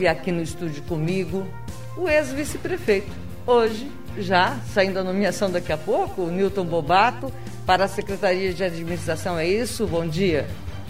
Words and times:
E 0.00 0.08
aqui 0.08 0.32
no 0.32 0.42
estúdio 0.42 0.82
comigo, 0.82 1.46
o 1.96 2.08
ex-vice-prefeito. 2.08 3.06
Hoje, 3.46 3.88
já 4.18 4.58
saindo 4.72 4.98
a 4.98 5.04
nomeação 5.04 5.48
daqui 5.48 5.72
a 5.72 5.78
pouco, 5.78 6.22
o 6.22 6.32
Newton 6.32 6.64
Bobato 6.66 7.32
para 7.64 7.84
a 7.84 7.88
Secretaria 7.88 8.52
de 8.52 8.64
Administração. 8.64 9.38
É 9.38 9.48
isso? 9.48 9.86
Bom 9.86 10.04
dia. 10.04 10.48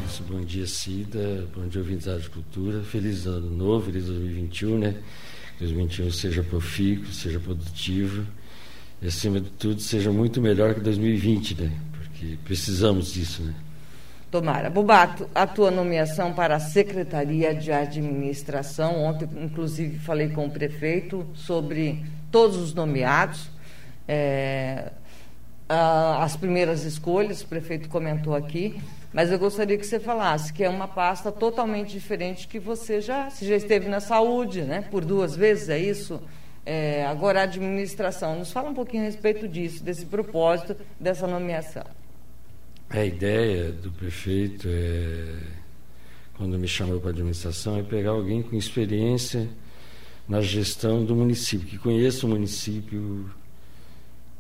Isso, 0.09 0.23
bom 0.23 0.41
dia, 0.41 0.67
Cida. 0.67 1.47
Bom 1.55 1.69
dia, 1.69 1.83
ouvintes 1.83 2.07
da 2.07 2.19
Cultura. 2.31 2.83
Feliz 2.83 3.27
ano 3.27 3.51
novo, 3.51 3.85
feliz 3.85 4.07
2021, 4.07 4.79
né? 4.79 4.97
2021 5.59 6.11
seja 6.11 6.43
profícuo, 6.43 7.13
seja 7.13 7.39
produtivo 7.39 8.27
e, 9.03 9.07
acima 9.07 9.39
de 9.39 9.51
tudo, 9.51 9.83
seja 9.83 10.11
muito 10.11 10.41
melhor 10.41 10.73
que 10.73 10.81
2020, 10.81 11.61
né? 11.61 11.79
Porque 11.93 12.39
precisamos 12.43 13.13
disso, 13.13 13.43
né? 13.43 13.55
Tomara. 14.35 14.69
Bubato, 14.69 15.31
a 15.33 15.47
tua 15.47 15.71
nomeação 15.71 16.33
para 16.33 16.57
a 16.57 16.59
Secretaria 16.59 17.55
de 17.55 17.71
Administração, 17.71 19.05
ontem, 19.05 19.29
inclusive, 19.41 19.97
falei 20.01 20.29
com 20.31 20.47
o 20.47 20.51
prefeito 20.51 21.25
sobre 21.35 22.05
todos 22.33 22.57
os 22.57 22.75
nomeados. 22.75 23.49
É, 24.09 24.91
as 25.69 26.35
primeiras 26.35 26.83
escolhas, 26.83 27.43
o 27.43 27.47
prefeito 27.47 27.89
comentou 27.89 28.35
aqui, 28.35 28.77
mas 29.13 29.31
eu 29.31 29.39
gostaria 29.39 29.79
que 29.79 29.87
você 29.87 30.01
falasse 30.01 30.53
que 30.53 30.65
é 30.65 30.69
uma 30.69 30.89
pasta 30.89 31.31
totalmente 31.31 31.93
diferente 31.93 32.49
que 32.49 32.59
você 32.59 33.01
já, 33.01 33.31
você 33.31 33.47
já 33.47 33.55
esteve 33.55 33.89
na 33.89 34.01
saúde, 34.01 34.63
né? 34.63 34.85
Por 34.91 35.05
duas 35.05 35.37
vezes, 35.37 35.69
é 35.69 35.79
isso? 35.79 36.21
É, 36.67 37.07
agora 37.07 37.39
a 37.39 37.45
administração. 37.45 38.37
Nos 38.37 38.51
fala 38.51 38.69
um 38.69 38.75
pouquinho 38.75 39.05
a 39.05 39.07
respeito 39.07 39.47
disso, 39.47 39.85
desse 39.85 40.05
propósito 40.05 40.75
dessa 40.99 41.25
nomeação. 41.25 41.85
A 42.95 43.05
ideia 43.05 43.73
do 43.73 43.91
prefeito 43.91 44.69
é, 44.71 45.37
quando 46.35 46.57
me 46.57 46.69
chamou 46.69 47.01
para 47.01 47.09
a 47.09 47.13
administração, 47.13 47.77
é 47.77 47.83
pegar 47.83 48.11
alguém 48.11 48.41
com 48.41 48.55
experiência 48.55 49.49
na 50.29 50.41
gestão 50.41 51.05
do 51.05 51.17
município, 51.17 51.67
que 51.67 51.77
conheça 51.77 52.25
o 52.25 52.29
município 52.29 53.29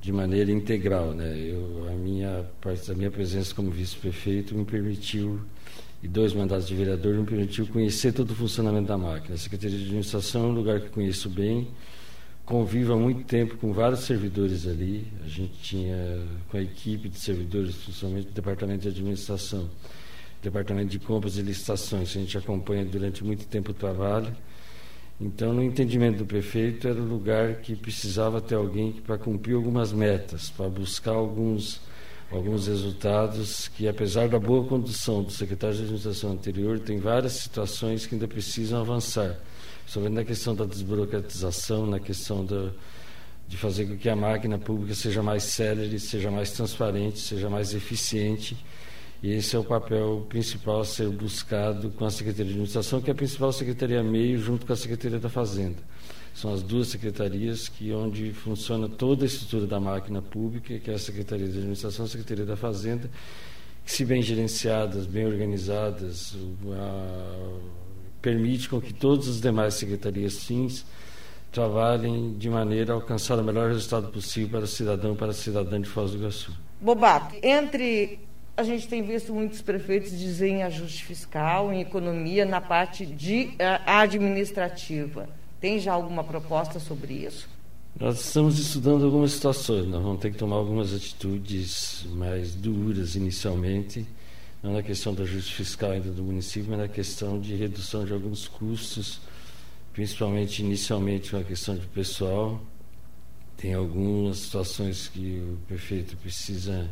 de 0.00 0.12
maneira 0.12 0.52
integral, 0.52 1.14
né? 1.14 1.36
Eu, 1.36 1.88
a 1.90 1.96
minha 1.96 2.48
da 2.86 2.94
minha 2.94 3.10
presença 3.10 3.52
como 3.52 3.72
vice-prefeito 3.72 4.54
me 4.54 4.64
permitiu 4.64 5.40
e 6.00 6.06
dois 6.06 6.32
mandatos 6.32 6.68
de 6.68 6.76
vereador 6.76 7.12
me 7.12 7.26
permitiu 7.26 7.66
conhecer 7.66 8.12
todo 8.12 8.30
o 8.30 8.34
funcionamento 8.36 8.86
da 8.86 8.96
máquina. 8.96 9.34
A 9.34 9.38
Secretaria 9.38 9.76
de 9.76 9.82
Administração 9.82 10.44
é 10.44 10.46
um 10.46 10.52
lugar 10.52 10.80
que 10.80 10.90
conheço 10.90 11.28
bem 11.28 11.66
convivo 12.44 12.92
há 12.92 12.96
muito 12.96 13.24
tempo 13.24 13.56
com 13.56 13.72
vários 13.72 14.00
servidores 14.00 14.66
ali. 14.66 15.06
A 15.24 15.28
gente 15.28 15.54
tinha 15.62 16.20
com 16.50 16.56
a 16.56 16.62
equipe 16.62 17.08
de 17.08 17.18
servidores, 17.18 17.74
principalmente 17.76 18.26
do 18.26 18.32
departamento 18.32 18.82
de 18.82 18.88
administração, 18.88 19.68
departamento 20.42 20.90
de 20.90 20.98
compras 20.98 21.38
e 21.38 21.42
licitações. 21.42 22.10
A 22.10 22.20
gente 22.20 22.36
acompanha 22.36 22.84
durante 22.84 23.24
muito 23.24 23.46
tempo 23.46 23.70
o 23.70 23.74
trabalho. 23.74 24.34
Então, 25.20 25.52
no 25.52 25.62
entendimento 25.62 26.18
do 26.18 26.26
prefeito, 26.26 26.88
era 26.88 27.00
o 27.00 27.04
lugar 27.04 27.56
que 27.56 27.76
precisava 27.76 28.40
ter 28.40 28.56
alguém 28.56 28.92
para 28.92 29.16
cumprir 29.16 29.54
algumas 29.54 29.92
metas, 29.92 30.50
para 30.50 30.68
buscar 30.68 31.12
alguns 31.12 31.80
alguns 32.32 32.66
resultados 32.66 33.68
que, 33.68 33.86
apesar 33.86 34.28
da 34.28 34.40
boa 34.40 34.66
condução 34.66 35.22
do 35.22 35.30
secretário 35.30 35.76
de 35.76 35.82
administração 35.82 36.32
anterior, 36.32 36.80
tem 36.80 36.98
várias 36.98 37.34
situações 37.34 38.06
que 38.06 38.16
ainda 38.16 38.26
precisam 38.26 38.80
avançar 38.80 39.38
sobre 39.86 40.08
na 40.08 40.24
questão 40.24 40.54
da 40.54 40.64
desburocratização, 40.64 41.86
na 41.86 42.00
questão 42.00 42.44
da, 42.44 42.70
de 43.46 43.56
fazer 43.56 43.86
com 43.86 43.96
que 43.96 44.08
a 44.08 44.16
máquina 44.16 44.58
pública 44.58 44.94
seja 44.94 45.22
mais 45.22 45.44
célere, 45.44 45.98
seja 45.98 46.30
mais 46.30 46.50
transparente, 46.52 47.18
seja 47.18 47.48
mais 47.50 47.74
eficiente. 47.74 48.56
E 49.22 49.32
esse 49.32 49.56
é 49.56 49.58
o 49.58 49.64
papel 49.64 50.26
principal 50.28 50.80
a 50.80 50.84
ser 50.84 51.08
buscado 51.08 51.90
com 51.90 52.04
a 52.04 52.10
Secretaria 52.10 52.44
de 52.44 52.50
Administração, 52.50 53.00
que 53.00 53.10
é 53.10 53.12
a 53.12 53.16
principal 53.16 53.52
secretaria 53.52 54.02
meio, 54.02 54.38
junto 54.38 54.66
com 54.66 54.72
a 54.72 54.76
Secretaria 54.76 55.18
da 55.18 55.30
Fazenda. 55.30 55.78
São 56.34 56.52
as 56.52 56.62
duas 56.62 56.88
secretarias 56.88 57.68
que 57.68 57.92
onde 57.92 58.32
funciona 58.32 58.88
toda 58.88 59.24
a 59.24 59.26
estrutura 59.26 59.66
da 59.66 59.78
máquina 59.78 60.20
pública, 60.20 60.78
que 60.78 60.90
é 60.90 60.94
a 60.94 60.98
Secretaria 60.98 61.46
de 61.46 61.52
Administração 61.56 62.04
a 62.04 62.08
Secretaria 62.08 62.44
da 62.44 62.56
Fazenda, 62.56 63.08
que 63.84 63.92
se 63.92 64.04
bem 64.04 64.20
gerenciadas, 64.20 65.06
bem 65.06 65.24
organizadas, 65.26 66.34
a, 66.72 67.58
permite 68.24 68.70
com 68.70 68.80
que 68.80 68.94
todas 68.94 69.28
as 69.28 69.38
demais 69.38 69.74
secretarias 69.74 70.32
SINs 70.32 70.86
trabalhem 71.52 72.32
de 72.38 72.48
maneira 72.48 72.94
a 72.94 72.96
alcançar 72.96 73.38
o 73.38 73.44
melhor 73.44 73.68
resultado 73.68 74.08
possível 74.08 74.48
para 74.48 74.64
o 74.64 74.66
cidadão 74.66 75.12
e 75.12 75.16
para 75.16 75.28
a 75.28 75.34
cidadã 75.34 75.78
de 75.78 75.86
Foz 75.86 76.12
do 76.12 76.16
Iguaçu. 76.16 76.50
Bobato, 76.80 77.36
entre 77.42 78.18
a 78.56 78.62
gente 78.62 78.88
tem 78.88 79.02
visto 79.02 79.34
muitos 79.34 79.60
prefeitos 79.60 80.18
dizer 80.18 80.48
em 80.48 80.62
ajuste 80.62 81.04
fiscal, 81.04 81.70
em 81.70 81.82
economia, 81.82 82.46
na 82.46 82.62
parte 82.62 83.04
de 83.04 83.50
uh, 83.52 83.82
administrativa. 83.84 85.28
Tem 85.60 85.78
já 85.78 85.92
alguma 85.92 86.24
proposta 86.24 86.80
sobre 86.80 87.12
isso? 87.12 87.46
Nós 88.00 88.24
estamos 88.24 88.58
estudando 88.58 89.04
algumas 89.04 89.32
situações. 89.32 89.86
Nós 89.86 90.02
vamos 90.02 90.20
ter 90.20 90.30
que 90.30 90.38
tomar 90.38 90.56
algumas 90.56 90.94
atitudes 90.94 92.06
mais 92.14 92.54
duras 92.54 93.16
inicialmente 93.16 94.06
não 94.64 94.72
na 94.72 94.82
questão 94.82 95.12
do 95.12 95.22
ajuste 95.22 95.56
fiscal 95.56 95.90
ainda 95.90 96.10
do 96.10 96.22
município, 96.22 96.70
mas 96.70 96.78
na 96.78 96.88
questão 96.88 97.38
de 97.38 97.54
redução 97.54 98.02
de 98.06 98.14
alguns 98.14 98.48
custos, 98.48 99.20
principalmente 99.92 100.62
inicialmente 100.62 101.32
com 101.32 101.36
a 101.36 101.44
questão 101.44 101.76
de 101.76 101.86
pessoal. 101.88 102.64
Tem 103.58 103.74
algumas 103.74 104.38
situações 104.38 105.06
que 105.06 105.38
o 105.38 105.58
prefeito 105.68 106.16
precisa, 106.16 106.90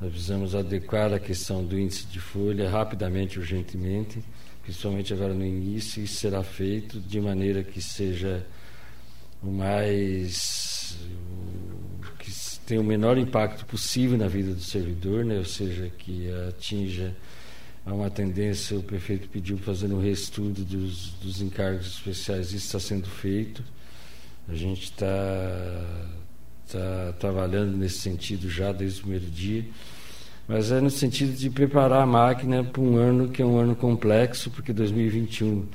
nós 0.00 0.12
precisamos 0.12 0.54
adequar 0.54 1.12
a 1.12 1.18
questão 1.18 1.64
do 1.64 1.76
índice 1.76 2.06
de 2.06 2.20
folha 2.20 2.70
rapidamente, 2.70 3.40
urgentemente, 3.40 4.22
principalmente 4.62 5.12
agora 5.12 5.34
no 5.34 5.44
início, 5.44 6.00
e 6.00 6.06
será 6.06 6.44
feito 6.44 7.00
de 7.00 7.20
maneira 7.20 7.64
que 7.64 7.82
seja 7.82 8.46
o 9.42 9.50
mais 9.50 10.96
tem 12.66 12.78
o 12.78 12.84
menor 12.84 13.18
impacto 13.18 13.66
possível 13.66 14.16
na 14.16 14.28
vida 14.28 14.52
do 14.52 14.60
servidor, 14.60 15.24
né? 15.24 15.38
ou 15.38 15.44
seja, 15.44 15.90
que 15.98 16.30
atinja 16.48 17.14
a 17.84 17.92
uma 17.92 18.10
tendência, 18.10 18.78
o 18.78 18.82
prefeito 18.82 19.28
pediu 19.28 19.58
fazer 19.58 19.92
um 19.92 20.00
reestudo 20.00 20.64
dos, 20.64 21.10
dos 21.22 21.42
encargos 21.42 21.86
especiais, 21.86 22.48
isso 22.48 22.66
está 22.66 22.80
sendo 22.80 23.08
feito. 23.08 23.62
A 24.48 24.54
gente 24.54 24.84
está 24.84 25.06
tá 26.72 27.14
trabalhando 27.18 27.76
nesse 27.76 27.98
sentido 27.98 28.48
já 28.48 28.72
desde 28.72 29.00
o 29.00 29.02
primeiro 29.02 29.26
dia, 29.26 29.64
mas 30.48 30.70
é 30.70 30.80
no 30.80 30.90
sentido 30.90 31.34
de 31.34 31.50
preparar 31.50 32.02
a 32.02 32.06
máquina 32.06 32.64
para 32.64 32.80
um 32.80 32.96
ano 32.96 33.28
que 33.28 33.42
é 33.42 33.44
um 33.44 33.58
ano 33.58 33.76
complexo, 33.76 34.50
porque 34.50 34.72
2021 34.72 35.66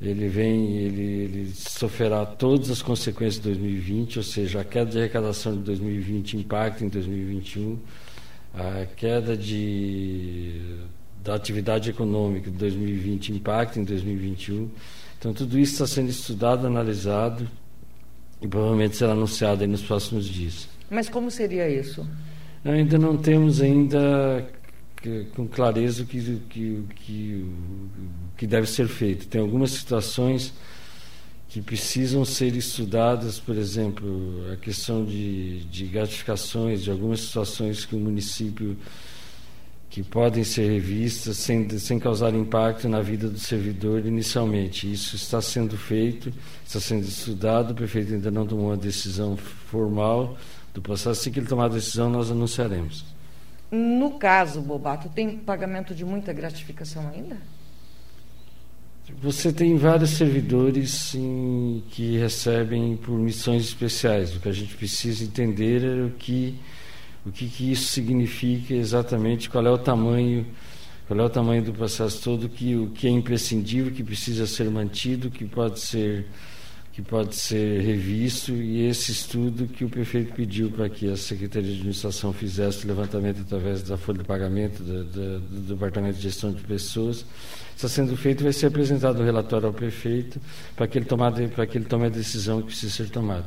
ele 0.00 0.28
vem, 0.28 0.76
ele, 0.76 1.02
ele 1.02 1.52
sofrerá 1.54 2.24
todas 2.24 2.70
as 2.70 2.80
consequências 2.80 3.36
de 3.36 3.42
2020, 3.42 4.18
ou 4.18 4.22
seja, 4.22 4.60
a 4.60 4.64
queda 4.64 4.90
de 4.90 4.98
arrecadação 4.98 5.52
de 5.52 5.58
2020 5.58 6.38
impacta 6.38 6.84
em 6.84 6.88
2021, 6.88 7.78
a 8.54 8.86
queda 8.96 9.36
de, 9.36 10.58
da 11.22 11.34
atividade 11.34 11.90
econômica 11.90 12.50
de 12.50 12.56
2020 12.56 13.32
impacta 13.32 13.78
em 13.78 13.84
2021. 13.84 14.70
Então, 15.18 15.34
tudo 15.34 15.58
isso 15.58 15.74
está 15.74 15.86
sendo 15.86 16.08
estudado, 16.08 16.66
analisado 16.66 17.46
e 18.40 18.48
provavelmente 18.48 18.96
será 18.96 19.12
anunciado 19.12 19.66
nos 19.66 19.82
próximos 19.82 20.24
dias. 20.24 20.66
Mas 20.90 21.10
como 21.10 21.30
seria 21.30 21.68
isso? 21.68 22.08
Ainda 22.64 22.98
não 22.98 23.16
temos 23.18 23.60
ainda 23.60 24.48
que, 25.02 25.26
com 25.34 25.46
clareza 25.46 26.02
o 26.02 26.06
que, 26.06 26.40
que, 26.48 26.84
que, 26.96 27.46
que 28.36 28.46
deve 28.46 28.66
ser 28.68 28.88
feito. 28.88 29.26
Tem 29.26 29.40
algumas 29.40 29.70
situações 29.70 30.52
que 31.48 31.60
precisam 31.60 32.24
ser 32.24 32.54
estudadas, 32.54 33.40
por 33.40 33.56
exemplo, 33.56 34.52
a 34.52 34.56
questão 34.56 35.04
de, 35.04 35.64
de 35.64 35.86
gratificações, 35.86 36.82
de 36.82 36.90
algumas 36.90 37.20
situações 37.20 37.84
que 37.84 37.96
o 37.96 37.98
município 37.98 38.76
que 39.90 40.04
podem 40.04 40.44
ser 40.44 40.70
revistas 40.70 41.36
sem, 41.36 41.68
sem 41.80 41.98
causar 41.98 42.32
impacto 42.32 42.88
na 42.88 43.02
vida 43.02 43.28
do 43.28 43.40
servidor 43.40 44.06
inicialmente. 44.06 44.90
Isso 44.90 45.16
está 45.16 45.42
sendo 45.42 45.76
feito, 45.76 46.32
está 46.64 46.78
sendo 46.78 47.02
estudado, 47.02 47.72
o 47.72 47.74
prefeito 47.74 48.14
ainda 48.14 48.30
não 48.30 48.46
tomou 48.46 48.66
uma 48.66 48.76
decisão 48.76 49.36
formal 49.36 50.38
do 50.72 50.80
processo. 50.80 51.10
Assim 51.10 51.32
que 51.32 51.40
ele 51.40 51.48
tomar 51.48 51.64
a 51.64 51.68
decisão, 51.68 52.08
nós 52.08 52.30
anunciaremos. 52.30 53.09
No 53.70 54.12
caso, 54.18 54.60
Bobato, 54.60 55.08
tem 55.08 55.38
pagamento 55.38 55.94
de 55.94 56.04
muita 56.04 56.32
gratificação 56.32 57.08
ainda? 57.08 57.36
Você 59.22 59.52
tem 59.52 59.76
vários 59.76 60.10
servidores 60.10 60.90
sim, 60.90 61.82
que 61.90 62.16
recebem 62.16 62.96
por 62.96 63.18
missões 63.18 63.64
especiais. 63.64 64.34
O 64.34 64.40
que 64.40 64.48
a 64.48 64.52
gente 64.52 64.74
precisa 64.74 65.24
entender 65.24 65.84
é 65.84 66.04
o 66.04 66.10
que, 66.10 66.58
o 67.26 67.30
que, 67.30 67.48
que 67.48 67.72
isso 67.72 67.88
significa 67.92 68.74
exatamente, 68.74 69.50
qual 69.50 69.66
é 69.66 69.70
o 69.70 69.78
tamanho, 69.78 70.46
qual 71.06 71.20
é 71.20 71.24
o 71.24 71.30
tamanho 71.30 71.62
do 71.62 71.72
processo 71.72 72.22
todo, 72.22 72.48
que, 72.48 72.76
o 72.76 72.90
que 72.90 73.06
é 73.06 73.10
imprescindível, 73.10 73.92
que 73.92 74.02
precisa 74.02 74.46
ser 74.46 74.70
mantido, 74.70 75.30
que 75.30 75.44
pode 75.44 75.80
ser, 75.80 76.26
que 77.00 77.08
pode 77.08 77.34
ser 77.34 77.80
revisto 77.80 78.52
e 78.52 78.86
esse 78.86 79.10
estudo 79.10 79.66
que 79.66 79.84
o 79.84 79.88
prefeito 79.88 80.34
pediu 80.34 80.70
para 80.70 80.88
que 80.88 81.10
a 81.10 81.16
Secretaria 81.16 81.70
de 81.70 81.76
Administração 81.76 82.32
fizesse 82.32 82.84
o 82.84 82.88
levantamento 82.88 83.40
através 83.40 83.82
da 83.82 83.96
folha 83.96 84.18
de 84.18 84.24
pagamento 84.24 84.82
do, 84.82 85.04
do, 85.04 85.40
do 85.40 85.74
Departamento 85.74 86.16
de 86.16 86.22
Gestão 86.22 86.52
de 86.52 86.62
Pessoas 86.62 87.24
está 87.74 87.88
sendo 87.88 88.14
feito 88.16 88.44
vai 88.44 88.52
ser 88.52 88.66
apresentado 88.66 89.20
o 89.20 89.24
relatório 89.24 89.66
ao 89.66 89.72
prefeito 89.72 90.38
para 90.76 90.86
que 90.86 90.98
ele 90.98 91.06
tomar 91.06 91.32
para 91.32 91.66
que 91.66 91.78
ele 91.78 91.86
tome 91.86 92.06
a 92.06 92.10
decisão 92.10 92.60
que 92.60 92.66
precisa 92.66 92.92
ser 92.92 93.10
tomada. 93.10 93.46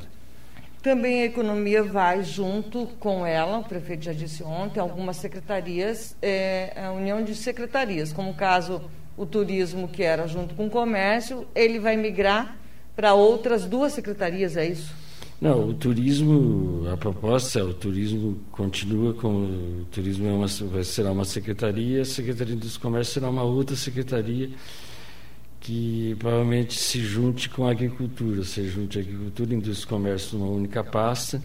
Também 0.82 1.22
a 1.22 1.26
economia 1.26 1.84
vai 1.84 2.24
junto 2.24 2.88
com 3.00 3.26
ela, 3.26 3.60
o 3.60 3.64
prefeito 3.64 4.04
já 4.06 4.14
disse 4.14 4.44
ontem, 4.44 4.80
algumas 4.80 5.16
secretarias, 5.16 6.16
é, 6.22 6.74
a 6.76 6.92
união 6.92 7.24
de 7.24 7.36
secretarias, 7.36 8.12
como 8.12 8.32
o 8.32 8.34
caso 8.34 8.82
o 9.16 9.26
turismo 9.26 9.88
que 9.88 10.02
era 10.02 10.28
junto 10.28 10.56
com 10.56 10.66
o 10.66 10.70
comércio, 10.70 11.48
ele 11.56 11.80
vai 11.80 11.96
migrar 11.96 12.58
para 12.96 13.14
outras 13.14 13.66
duas 13.66 13.94
secretarias, 13.94 14.56
é 14.56 14.68
isso? 14.68 14.94
Não, 15.42 15.68
o 15.68 15.74
turismo, 15.74 16.88
a 16.90 16.96
proposta 16.96 17.60
é 17.60 17.64
o 17.64 17.74
turismo 17.74 18.40
continua 18.52 19.14
com 19.14 19.82
o 19.82 19.86
turismo 19.92 20.28
é 20.28 20.32
uma, 20.32 20.48
será 20.48 21.12
uma 21.12 21.26
secretaria, 21.26 22.02
a 22.02 22.06
Secretaria 22.06 22.56
dos 22.56 22.78
Comércios 22.78 23.14
será 23.14 23.30
uma 23.30 23.44
outra 23.44 23.76
secretaria 23.76 24.52
que 25.60 26.16
provavelmente 26.20 26.80
se 26.80 27.00
junte 27.00 27.50
com 27.50 27.66
a 27.66 27.72
agricultura, 27.72 28.44
se 28.44 28.68
junte 28.68 28.98
a 28.98 29.02
agricultura 29.02 29.54
e 29.54 29.56
indústria 29.56 29.86
e 29.86 29.90
comércio 29.90 30.38
numa 30.38 30.52
única 30.52 30.84
pasta 30.84 31.42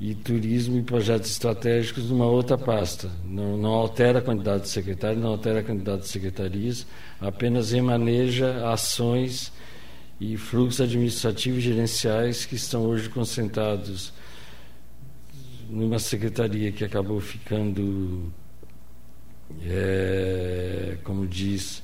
e 0.00 0.14
turismo 0.14 0.78
e 0.78 0.82
projetos 0.82 1.30
estratégicos 1.30 2.10
numa 2.10 2.26
outra 2.26 2.56
pasta. 2.58 3.10
Não, 3.24 3.56
não 3.56 3.70
altera 3.70 4.20
a 4.20 4.22
quantidade 4.22 4.64
de 4.64 4.68
secretários, 4.68 5.20
não 5.20 5.30
altera 5.30 5.60
a 5.60 5.62
quantidade 5.64 6.02
de 6.02 6.08
secretarias, 6.08 6.86
apenas 7.20 7.72
remaneja 7.72 8.68
ações 8.72 9.52
e 10.20 10.36
fluxos 10.36 10.80
administrativos 10.80 11.58
e 11.58 11.62
gerenciais 11.62 12.44
que 12.44 12.54
estão 12.54 12.86
hoje 12.86 13.08
concentrados 13.08 14.12
numa 15.68 15.98
secretaria 15.98 16.70
que 16.70 16.84
acabou 16.84 17.20
ficando, 17.20 18.32
é, 19.64 20.96
como 21.02 21.26
diz, 21.26 21.82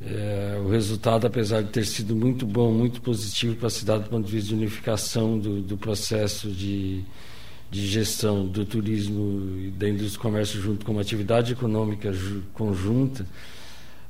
é, 0.00 0.60
o 0.64 0.68
resultado, 0.68 1.26
apesar 1.26 1.62
de 1.62 1.70
ter 1.70 1.84
sido 1.84 2.14
muito 2.14 2.46
bom, 2.46 2.72
muito 2.72 3.00
positivo 3.00 3.56
para 3.56 3.68
a 3.68 3.70
cidade 3.70 4.04
do 4.04 4.10
ponto 4.10 4.26
de 4.26 4.32
vista 4.32 4.48
de 4.48 4.54
unificação 4.54 5.38
do, 5.38 5.60
do 5.60 5.76
processo 5.76 6.50
de, 6.50 7.02
de 7.70 7.86
gestão 7.86 8.46
do 8.46 8.64
turismo 8.64 9.58
e 9.58 9.70
da 9.70 9.88
indústria 9.88 10.18
do 10.18 10.22
comércio 10.22 10.60
junto 10.60 10.84
com 10.84 10.92
uma 10.92 11.00
atividade 11.00 11.52
econômica 11.52 12.12
conjunta, 12.52 13.26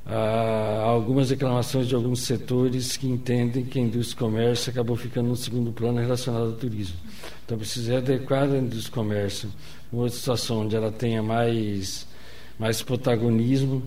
há 0.07 0.83
algumas 0.83 1.29
reclamações 1.29 1.87
de 1.87 1.93
alguns 1.93 2.21
setores 2.21 2.95
que 2.95 3.07
entendem 3.07 3.65
que 3.65 3.77
a 3.77 3.81
indústria 3.81 4.15
do 4.15 4.31
comércio 4.31 4.71
acabou 4.71 4.95
ficando 4.95 5.27
no 5.27 5.35
segundo 5.35 5.71
plano 5.71 5.99
relacionado 5.99 6.45
ao 6.45 6.53
turismo. 6.53 6.95
Então, 7.45 7.57
precisa 7.57 7.97
adequar 7.97 8.43
a 8.43 8.57
indústria 8.57 8.89
do 8.89 8.91
comércio 8.91 9.49
uma 9.91 10.09
situação 10.09 10.61
onde 10.61 10.75
ela 10.75 10.91
tenha 10.91 11.21
mais, 11.21 12.07
mais 12.57 12.81
protagonismo 12.81 13.83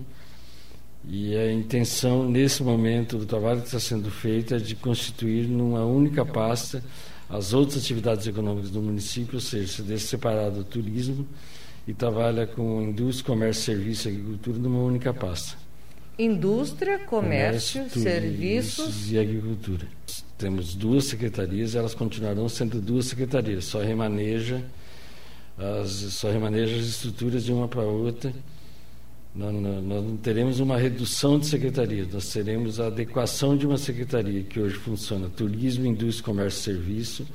e 1.07 1.35
a 1.35 1.51
intenção, 1.51 2.29
nesse 2.29 2.61
momento, 2.61 3.17
do 3.17 3.25
trabalho 3.25 3.61
que 3.61 3.67
está 3.67 3.79
sendo 3.79 4.11
feito 4.11 4.53
é 4.53 4.59
de 4.59 4.75
constituir 4.75 5.47
numa 5.47 5.83
única 5.83 6.23
pasta 6.23 6.83
as 7.27 7.53
outras 7.53 7.83
atividades 7.83 8.27
econômicas 8.27 8.69
do 8.69 8.81
município, 8.81 9.35
ou 9.35 9.41
seja, 9.41 9.67
se 9.67 9.81
deixa 9.81 10.05
separado 10.05 10.59
o 10.59 10.63
turismo 10.63 11.25
e 11.87 11.93
trabalha 11.93 12.45
com 12.45 12.81
indústria, 12.81 13.25
comércio, 13.25 13.63
serviço 13.63 14.07
e 14.07 14.11
agricultura 14.11 14.59
numa 14.59 14.79
única 14.79 15.13
pasta. 15.13 15.57
Indústria, 16.17 16.99
comércio, 16.99 17.81
comércio 17.89 18.01
serviços 18.01 19.11
e 19.11 19.17
agricultura. 19.17 19.87
Temos 20.37 20.75
duas 20.75 21.05
secretarias, 21.05 21.75
elas 21.75 21.93
continuarão 21.93 22.47
sendo 22.49 22.81
duas 22.81 23.05
secretarias, 23.05 23.65
só 23.65 23.81
remaneja 23.81 24.63
as, 25.57 25.89
só 25.89 26.31
remaneja 26.31 26.75
as 26.75 26.85
estruturas 26.85 27.43
de 27.43 27.51
uma 27.51 27.67
para 27.67 27.83
outra 27.83 28.33
nós 29.33 29.53
não 29.53 30.17
teremos 30.17 30.59
uma 30.59 30.77
redução 30.77 31.39
de 31.39 31.47
secretarias, 31.47 32.11
nós 32.11 32.31
teremos 32.33 32.81
a 32.81 32.87
adequação 32.87 33.55
de 33.55 33.65
uma 33.65 33.77
secretaria 33.77 34.43
que 34.43 34.59
hoje 34.59 34.75
funciona 34.75 35.29
turismo, 35.29 35.85
indústria, 35.85 36.25
comércio 36.25 36.59
e 36.59 36.75
serviço. 36.75 37.27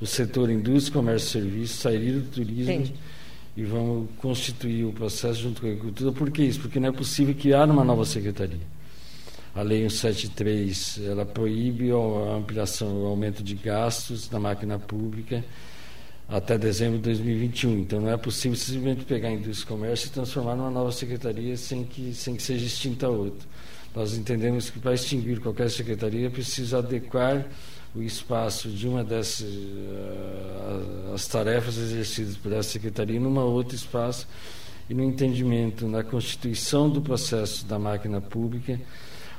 O 0.00 0.06
setor 0.06 0.50
indústria, 0.50 0.94
comércio 0.94 1.28
e 1.28 1.42
serviço 1.42 1.76
sairia 1.76 2.14
do 2.14 2.22
turismo 2.22 2.72
Entendi. 2.72 2.94
E 3.56 3.64
vamos 3.64 4.08
constituir 4.18 4.84
o 4.84 4.92
processo 4.92 5.40
junto 5.40 5.60
com 5.60 5.66
a 5.66 5.70
agricultura. 5.70 6.12
Por 6.12 6.30
que 6.30 6.42
isso? 6.42 6.60
Porque 6.60 6.80
não 6.80 6.88
é 6.88 6.92
possível 6.92 7.34
criar 7.34 7.70
uma 7.70 7.84
nova 7.84 8.04
secretaria. 8.04 8.74
A 9.54 9.62
Lei 9.62 9.88
173 9.88 11.00
ela 11.06 11.24
proíbe 11.24 11.92
a 11.92 12.36
ampliação, 12.36 13.02
o 13.02 13.06
aumento 13.06 13.42
de 13.42 13.54
gastos 13.54 14.28
na 14.28 14.40
máquina 14.40 14.78
pública 14.78 15.44
até 16.28 16.58
dezembro 16.58 16.98
de 16.98 17.04
2021. 17.04 17.78
Então 17.78 18.00
não 18.00 18.10
é 18.10 18.16
possível 18.16 18.56
simplesmente 18.58 19.04
pegar 19.04 19.28
a 19.28 19.32
indústria 19.32 19.64
e 19.64 19.68
comércio 19.68 20.08
e 20.08 20.10
transformar 20.10 20.56
numa 20.56 20.70
nova 20.70 20.90
secretaria 20.90 21.56
sem 21.56 21.84
que, 21.84 22.12
sem 22.14 22.34
que 22.34 22.42
seja 22.42 22.66
extinta 22.66 23.06
a 23.06 23.10
outra. 23.10 23.46
Nós 23.94 24.14
entendemos 24.16 24.70
que 24.70 24.80
para 24.80 24.94
extinguir 24.94 25.38
qualquer 25.40 25.70
secretaria 25.70 26.28
precisa 26.28 26.78
adequar 26.78 27.46
o 27.94 28.02
espaço 28.02 28.68
de 28.68 28.88
uma 28.88 29.04
dessas 29.04 29.48
uh, 29.48 31.12
as 31.14 31.26
tarefas 31.26 31.76
exercidas 31.76 32.36
essa 32.52 32.70
secretaria 32.70 33.20
numa 33.20 33.44
outro 33.44 33.76
espaço 33.76 34.26
e 34.90 34.94
no 34.94 35.02
entendimento 35.02 35.86
na 35.86 36.02
constituição 36.02 36.90
do 36.90 37.00
processo 37.00 37.64
da 37.66 37.78
máquina 37.78 38.20
pública 38.20 38.80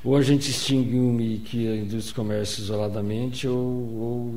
ou 0.06 0.16
a 0.16 0.22
gente 0.22 0.52
extingue 0.52 0.96
uma 1.00 1.24
e 1.24 1.40
que 1.40 1.68
a 1.68 1.76
indústria 1.76 2.14
do 2.14 2.16
comércio 2.16 2.62
isoladamente, 2.62 3.48
ou, 3.48 3.58
ou 3.58 4.36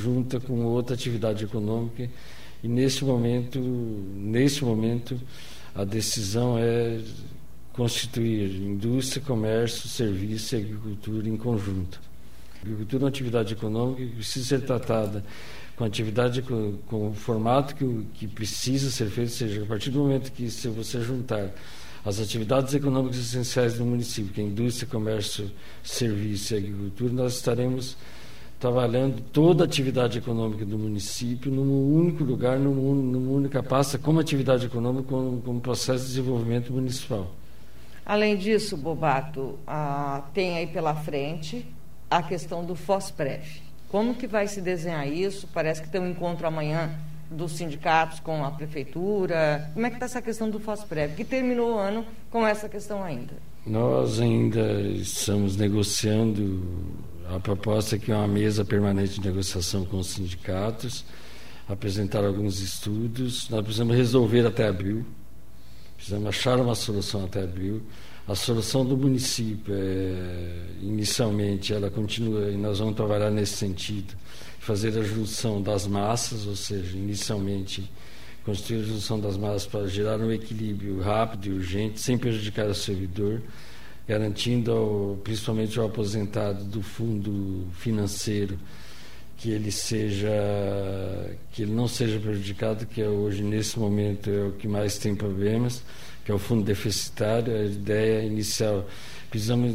junta 0.00 0.38
com 0.38 0.64
outra 0.64 0.94
atividade 0.94 1.42
econômica. 1.42 2.08
E 2.62 2.68
nesse 2.68 3.04
momento, 3.04 3.58
nesse 3.58 4.64
momento, 4.64 5.20
a 5.74 5.82
decisão 5.82 6.56
é 6.56 7.00
constituir 7.72 8.62
indústria, 8.62 9.20
comércio, 9.20 9.88
serviço 9.88 10.54
e 10.54 10.58
agricultura 10.58 11.28
em 11.28 11.36
conjunto. 11.36 12.00
Agricultura 12.62 13.02
é 13.02 13.04
uma 13.04 13.08
atividade 13.08 13.52
econômica 13.54 14.04
que 14.04 14.16
precisa 14.16 14.46
ser 14.46 14.60
tratada 14.66 15.24
com 15.76 15.84
atividade 15.84 16.42
com, 16.42 16.74
com 16.88 17.08
o 17.10 17.14
formato 17.14 17.74
que, 17.76 18.06
que 18.14 18.26
precisa 18.26 18.90
ser 18.90 19.08
feito, 19.08 19.28
ou 19.28 19.34
seja, 19.34 19.62
a 19.62 19.66
partir 19.66 19.90
do 19.90 20.00
momento 20.00 20.32
que 20.32 20.50
se 20.50 20.66
você 20.68 21.00
juntar 21.00 21.50
as 22.04 22.18
atividades 22.18 22.74
econômicas 22.74 23.18
essenciais 23.18 23.74
do 23.74 23.84
município, 23.84 24.32
que 24.32 24.40
é 24.40 24.44
indústria, 24.44 24.88
comércio, 24.88 25.50
serviço 25.82 26.54
e 26.54 26.58
agricultura, 26.58 27.12
nós 27.12 27.34
estaremos 27.34 27.96
trabalhando 28.58 29.22
toda 29.32 29.62
a 29.62 29.66
atividade 29.66 30.18
econômica 30.18 30.64
do 30.64 30.76
município 30.76 31.50
num 31.50 31.94
único 31.94 32.24
lugar, 32.24 32.58
num, 32.58 32.72
numa 32.94 33.30
única 33.30 33.62
pasta, 33.62 33.98
como 33.98 34.18
atividade 34.18 34.66
econômica, 34.66 35.04
como, 35.08 35.40
como 35.42 35.60
processo 35.60 36.04
de 36.04 36.10
desenvolvimento 36.10 36.72
municipal. 36.72 37.30
Além 38.04 38.36
disso, 38.36 38.76
Bobato, 38.76 39.58
ah, 39.66 40.24
tem 40.34 40.56
aí 40.56 40.66
pela 40.66 40.94
frente 40.94 41.64
a 42.10 42.22
questão 42.22 42.64
do 42.64 42.74
FOSPREV. 42.74 43.62
Como 43.88 44.14
que 44.14 44.26
vai 44.26 44.46
se 44.46 44.60
desenhar 44.60 45.06
isso? 45.08 45.48
Parece 45.52 45.82
que 45.82 45.88
tem 45.88 46.00
um 46.00 46.10
encontro 46.10 46.46
amanhã 46.46 46.90
dos 47.30 47.52
sindicatos 47.52 48.20
com 48.20 48.44
a 48.44 48.50
prefeitura? 48.50 49.70
Como 49.74 49.86
é 49.86 49.90
que 49.90 49.96
está 49.96 50.06
essa 50.06 50.22
questão 50.22 50.48
do 50.48 50.58
FOSPREV, 50.58 51.14
que 51.14 51.24
terminou 51.24 51.74
o 51.74 51.78
ano 51.78 52.04
com 52.30 52.46
essa 52.46 52.68
questão 52.68 53.02
ainda? 53.02 53.34
Nós 53.66 54.20
ainda 54.20 54.80
estamos 54.80 55.56
negociando 55.56 56.62
a 57.34 57.38
proposta 57.38 57.98
que 57.98 58.10
é 58.10 58.16
uma 58.16 58.28
mesa 58.28 58.64
permanente 58.64 59.20
de 59.20 59.26
negociação 59.26 59.84
com 59.84 59.98
os 59.98 60.08
sindicatos, 60.08 61.04
apresentar 61.68 62.24
alguns 62.24 62.60
estudos. 62.60 63.48
Nós 63.50 63.60
precisamos 63.60 63.94
resolver 63.94 64.46
até 64.46 64.66
abril, 64.66 65.04
precisamos 65.96 66.28
achar 66.28 66.58
uma 66.58 66.74
solução 66.74 67.24
até 67.24 67.42
abril. 67.42 67.82
A 68.28 68.34
solução 68.34 68.84
do 68.84 68.94
município, 68.94 69.72
é, 69.74 70.66
inicialmente, 70.82 71.72
ela 71.72 71.88
continua, 71.88 72.50
e 72.50 72.58
nós 72.58 72.78
vamos 72.78 72.94
trabalhar 72.94 73.30
nesse 73.30 73.54
sentido, 73.54 74.14
fazer 74.58 74.98
a 74.98 75.02
junção 75.02 75.62
das 75.62 75.86
massas, 75.86 76.46
ou 76.46 76.54
seja, 76.54 76.94
inicialmente 76.94 77.90
construir 78.44 78.80
a 78.80 78.82
junção 78.82 79.18
das 79.18 79.38
massas 79.38 79.64
para 79.64 79.86
gerar 79.86 80.20
um 80.20 80.30
equilíbrio 80.30 81.00
rápido 81.00 81.46
e 81.46 81.52
urgente, 81.52 82.00
sem 82.00 82.18
prejudicar 82.18 82.66
o 82.66 82.74
servidor, 82.74 83.40
garantindo 84.06 84.72
ao, 84.72 85.18
principalmente 85.24 85.78
ao 85.78 85.86
aposentado 85.86 86.64
do 86.64 86.82
fundo 86.82 87.66
financeiro 87.78 88.58
que 89.38 89.50
ele 89.50 89.70
seja 89.70 90.28
que 91.52 91.62
ele 91.62 91.72
não 91.72 91.88
seja 91.88 92.18
prejudicado, 92.18 92.84
que 92.84 93.00
é 93.00 93.08
hoje 93.08 93.42
nesse 93.42 93.78
momento 93.78 94.28
é 94.28 94.44
o 94.48 94.52
que 94.52 94.68
mais 94.68 94.98
tem 94.98 95.14
problemas, 95.14 95.82
que 96.28 96.32
é 96.32 96.34
o 96.34 96.38
fundo 96.38 96.62
deficitário, 96.62 97.56
a 97.56 97.64
ideia 97.64 98.22
inicial 98.22 98.86
precisamos 99.30 99.72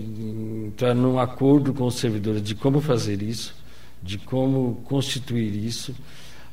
entrar 0.68 0.94
num 0.94 1.18
acordo 1.18 1.74
com 1.74 1.88
os 1.88 1.96
servidores 1.96 2.44
de 2.44 2.54
como 2.54 2.80
fazer 2.80 3.24
isso 3.24 3.56
de 4.04 4.20
como 4.20 4.76
constituir 4.84 5.56
isso. 5.56 5.96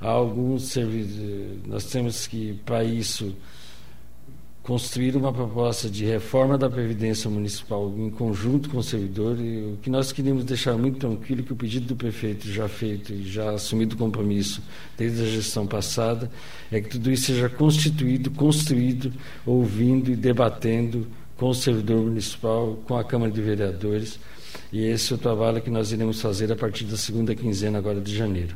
Há 0.01 0.09
alguns 0.09 0.69
serviços, 0.69 1.21
nós 1.67 1.85
temos 1.85 2.27
que, 2.27 2.55
para 2.65 2.83
isso, 2.83 3.37
construir 4.71 5.17
uma 5.17 5.33
proposta 5.33 5.91
de 5.91 6.05
reforma 6.05 6.57
da 6.57 6.71
Previdência 6.71 7.29
Municipal 7.29 7.93
em 7.99 8.09
conjunto 8.09 8.71
com 8.71 8.79
o 8.79 8.83
servidor. 8.85 9.37
E 9.41 9.73
o 9.73 9.79
que 9.83 9.91
nós 9.91 10.13
queríamos 10.13 10.45
deixar 10.45 10.79
muito 10.79 11.01
tranquilo 11.01 11.43
que 11.43 11.53
o 11.53 11.57
pedido 11.57 11.87
do 11.87 11.97
prefeito 11.97 12.49
já 12.49 12.69
feito 12.69 13.13
e 13.13 13.29
já 13.29 13.51
assumido 13.51 13.97
o 13.97 13.99
compromisso 13.99 14.63
desde 14.97 15.23
a 15.23 15.25
gestão 15.25 15.67
passada 15.67 16.31
é 16.71 16.81
que 16.81 16.89
tudo 16.89 17.11
isso 17.11 17.27
seja 17.27 17.49
constituído, 17.49 18.31
construído, 18.31 19.13
ouvindo 19.45 20.09
e 20.09 20.15
debatendo 20.15 21.05
com 21.37 21.49
o 21.49 21.55
servidor 21.55 22.05
municipal, 22.05 22.79
com 22.87 22.97
a 22.97 23.03
Câmara 23.03 23.33
de 23.33 23.43
Vereadores. 23.43 24.21
E 24.73 24.85
esse 24.85 25.13
é 25.13 25.17
o 25.17 25.19
trabalho 25.19 25.61
que 25.61 25.69
nós 25.69 25.91
iremos 25.91 26.21
fazer 26.21 26.53
a 26.53 26.55
partir 26.55 26.85
da 26.85 26.97
segunda 26.97 27.35
quinzena 27.35 27.77
agora 27.77 28.01
de 28.01 28.17
janeiro. 28.17 28.55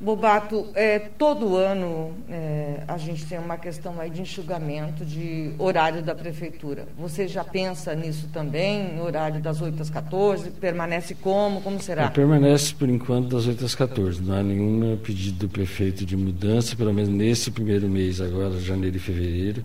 Bobato, 0.00 0.68
é, 0.74 0.98
todo 0.98 1.56
ano 1.56 2.14
é, 2.30 2.82
a 2.88 2.96
gente 2.96 3.26
tem 3.26 3.38
uma 3.38 3.58
questão 3.58 4.00
aí 4.00 4.08
de 4.08 4.22
enxugamento 4.22 5.04
de 5.04 5.52
horário 5.58 6.02
da 6.02 6.14
prefeitura. 6.14 6.88
Você 6.98 7.28
já 7.28 7.44
pensa 7.44 7.94
nisso 7.94 8.26
também, 8.32 8.98
horário 8.98 9.42
das 9.42 9.60
8 9.60 9.82
às 9.82 9.90
14? 9.90 10.52
Permanece 10.52 11.14
como? 11.14 11.60
Como 11.60 11.78
será? 11.82 12.04
É, 12.04 12.08
permanece 12.08 12.74
por 12.74 12.88
enquanto 12.88 13.28
das 13.28 13.46
8 13.46 13.62
às 13.62 13.74
14. 13.74 14.22
Não 14.22 14.36
há 14.36 14.42
nenhum 14.42 14.96
pedido 14.96 15.40
do 15.40 15.48
prefeito 15.50 16.06
de 16.06 16.16
mudança, 16.16 16.74
pelo 16.74 16.94
menos 16.94 17.10
nesse 17.10 17.50
primeiro 17.50 17.86
mês, 17.86 18.22
agora, 18.22 18.58
janeiro 18.58 18.96
e 18.96 19.00
fevereiro 19.00 19.62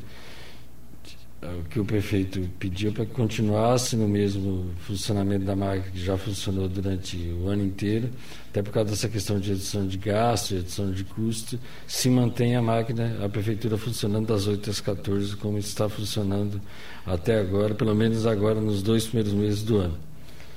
o 1.59 1.63
que 1.69 1.79
o 1.79 1.85
prefeito 1.85 2.41
pediu 2.59 2.91
para 2.91 3.05
que 3.05 3.11
continuasse 3.11 3.95
no 3.95 4.07
mesmo 4.07 4.71
funcionamento 4.79 5.45
da 5.45 5.55
máquina 5.55 5.91
que 5.91 6.03
já 6.03 6.17
funcionou 6.17 6.67
durante 6.67 7.17
o 7.17 7.47
ano 7.47 7.63
inteiro, 7.63 8.09
até 8.49 8.61
por 8.61 8.71
causa 8.71 8.91
dessa 8.91 9.09
questão 9.09 9.39
de 9.39 9.49
redução 9.49 9.87
de 9.87 9.97
gasto, 9.97 10.55
redução 10.55 10.91
de 10.91 11.03
custo, 11.03 11.59
se 11.87 12.09
mantém 12.09 12.55
a 12.55 12.61
máquina, 12.61 13.17
a 13.23 13.29
prefeitura 13.29 13.77
funcionando 13.77 14.27
das 14.27 14.47
8 14.47 14.69
às 14.69 14.81
14, 14.81 15.35
como 15.37 15.57
está 15.57 15.87
funcionando 15.87 16.61
até 17.05 17.39
agora, 17.39 17.75
pelo 17.75 17.93
menos 17.93 18.25
agora 18.25 18.59
nos 18.59 18.81
dois 18.81 19.05
primeiros 19.05 19.33
meses 19.33 19.63
do 19.63 19.77
ano 19.77 20.14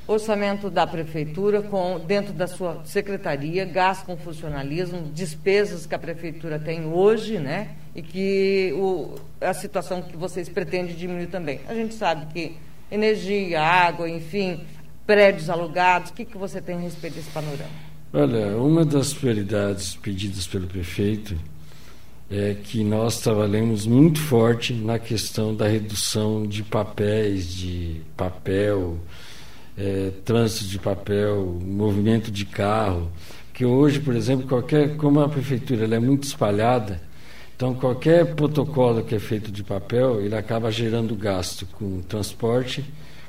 orçamento 0.08 0.70
da 0.70 0.86
prefeitura 0.86 1.60
com 1.60 2.00
dentro 2.00 2.32
da 2.32 2.46
sua 2.46 2.80
secretaria, 2.84 3.64
gasto 3.66 4.06
com 4.06 4.16
funcionalismo, 4.16 5.10
despesas 5.12 5.86
que 5.86 5.94
a 5.94 5.98
prefeitura 5.98 6.58
tem 6.58 6.86
hoje, 6.86 7.38
né? 7.38 7.76
E 7.94 8.02
que 8.02 8.72
o, 8.74 9.14
a 9.40 9.52
situação 9.52 10.00
que 10.00 10.16
vocês 10.16 10.48
pretendem 10.48 10.96
diminuir 10.96 11.26
também. 11.26 11.60
A 11.68 11.74
gente 11.74 11.94
sabe 11.94 12.26
que 12.32 12.56
energia, 12.90 13.60
água, 13.60 14.08
enfim, 14.08 14.64
prédios 15.06 15.50
alugados, 15.50 16.10
o 16.10 16.14
que, 16.14 16.24
que 16.24 16.38
você 16.38 16.60
tem 16.60 16.76
a 16.76 16.80
respeito 16.80 17.14
desse 17.14 17.30
panorama? 17.30 17.70
Olha, 18.10 18.56
uma 18.56 18.86
das 18.86 19.12
prioridades 19.12 19.94
pedidas 19.96 20.46
pelo 20.46 20.66
prefeito 20.66 21.36
é 22.30 22.54
que 22.54 22.82
nós 22.82 23.20
trabalhamos 23.20 23.86
muito 23.86 24.20
forte 24.20 24.72
na 24.72 24.98
questão 24.98 25.54
da 25.54 25.66
redução 25.66 26.46
de 26.46 26.62
papéis, 26.62 27.54
de 27.54 28.00
papel, 28.16 28.98
é, 29.78 30.10
trânsito 30.24 30.64
de 30.64 30.78
papel, 30.78 31.58
movimento 31.64 32.30
de 32.30 32.44
carro, 32.44 33.10
que 33.54 33.64
hoje, 33.64 34.00
por 34.00 34.14
exemplo, 34.14 34.46
qualquer, 34.46 34.96
como 34.96 35.20
a 35.20 35.28
prefeitura 35.28 35.84
é 35.94 35.98
muito 36.00 36.24
espalhada, 36.24 37.00
então 37.56 37.74
qualquer 37.74 38.34
protocolo 38.34 39.02
que 39.04 39.14
é 39.14 39.18
feito 39.18 39.50
de 39.50 39.62
papel, 39.62 40.20
ele 40.20 40.34
acaba 40.34 40.70
gerando 40.70 41.14
gasto 41.14 41.66
com 41.66 42.00
transporte, 42.02 42.84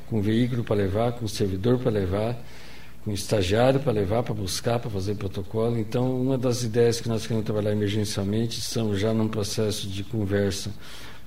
com 0.08 0.22
veículo 0.22 0.64
para 0.64 0.76
levar, 0.76 1.12
com 1.14 1.28
servidor 1.28 1.78
para 1.78 1.92
levar, 1.92 2.36
com 3.04 3.12
estagiário 3.12 3.80
para 3.80 3.92
levar, 3.92 4.24
para 4.24 4.34
buscar, 4.34 4.80
para 4.80 4.90
fazer 4.90 5.16
protocolo. 5.16 5.78
Então, 5.78 6.20
uma 6.20 6.38
das 6.38 6.64
ideias 6.64 7.00
que 7.00 7.08
nós 7.08 7.24
queremos 7.24 7.46
trabalhar 7.46 7.72
emergencialmente 7.72 8.62
são 8.62 8.96
já 8.96 9.14
num 9.14 9.28
processo 9.28 9.88
de 9.88 10.04
conversa 10.04 10.72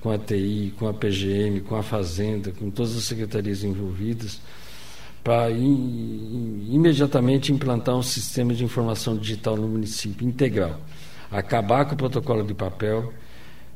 com 0.01 0.11
a 0.11 0.17
TI, 0.17 0.73
com 0.77 0.87
a 0.87 0.93
PGM, 0.93 1.61
com 1.61 1.75
a 1.75 1.83
Fazenda, 1.83 2.51
com 2.51 2.69
todas 2.69 2.95
as 2.95 3.03
secretarias 3.03 3.63
envolvidas, 3.63 4.39
para 5.23 5.49
imediatamente 5.51 7.53
implantar 7.53 7.95
um 7.95 8.03
sistema 8.03 8.53
de 8.53 8.63
informação 8.63 9.15
digital 9.15 9.55
no 9.55 9.67
município 9.67 10.27
integral, 10.27 10.81
acabar 11.31 11.85
com 11.85 11.93
o 11.93 11.97
protocolo 11.97 12.43
de 12.43 12.53
papel, 12.53 13.13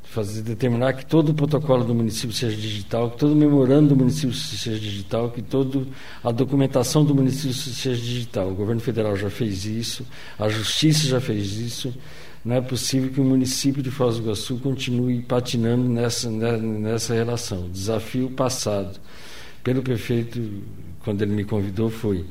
fazer 0.04 0.42
determinar 0.42 0.94
que 0.94 1.06
todo 1.06 1.30
o 1.30 1.34
protocolo 1.34 1.84
do 1.84 1.96
município 1.96 2.36
seja 2.36 2.56
digital, 2.56 3.12
que 3.12 3.18
todo 3.18 3.32
o 3.32 3.36
memorando 3.36 3.89
do 3.89 3.96
município 3.96 4.34
seja 4.34 4.80
digital, 4.80 5.32
que 5.32 5.42
toda 5.42 5.86
a 6.24 6.32
documentação 6.32 7.06
do 7.06 7.16
município 7.16 7.54
seja 7.54 8.01
digital. 8.01 8.50
O 8.50 8.56
governo 8.56 8.82
federal 8.82 9.16
já 9.16 9.30
fez 9.30 9.66
isso, 9.66 10.06
a 10.38 10.50
justiça 10.50 11.08
já 11.08 11.22
fez 11.22 11.58
isso. 11.58 11.94
Não 12.44 12.56
é 12.56 12.62
possível 12.62 13.12
que 13.12 13.20
o 13.20 13.25
município 13.25 13.84
de 13.84 13.92
Foz 13.92 14.16
do 14.16 14.24
Iguaçu 14.24 14.58
continue 14.58 15.22
patinando 15.22 15.84
nessa, 15.84 16.30
nessa 16.30 17.13
relação. 17.13 17.70
Desafio 17.70 18.30
passado 18.30 19.00
pelo 19.63 19.84
prefeito 19.84 20.39
quando 21.08 21.22
ele 21.22 21.32
me 21.32 21.46
convidou, 21.46 21.90
foi 21.90 22.26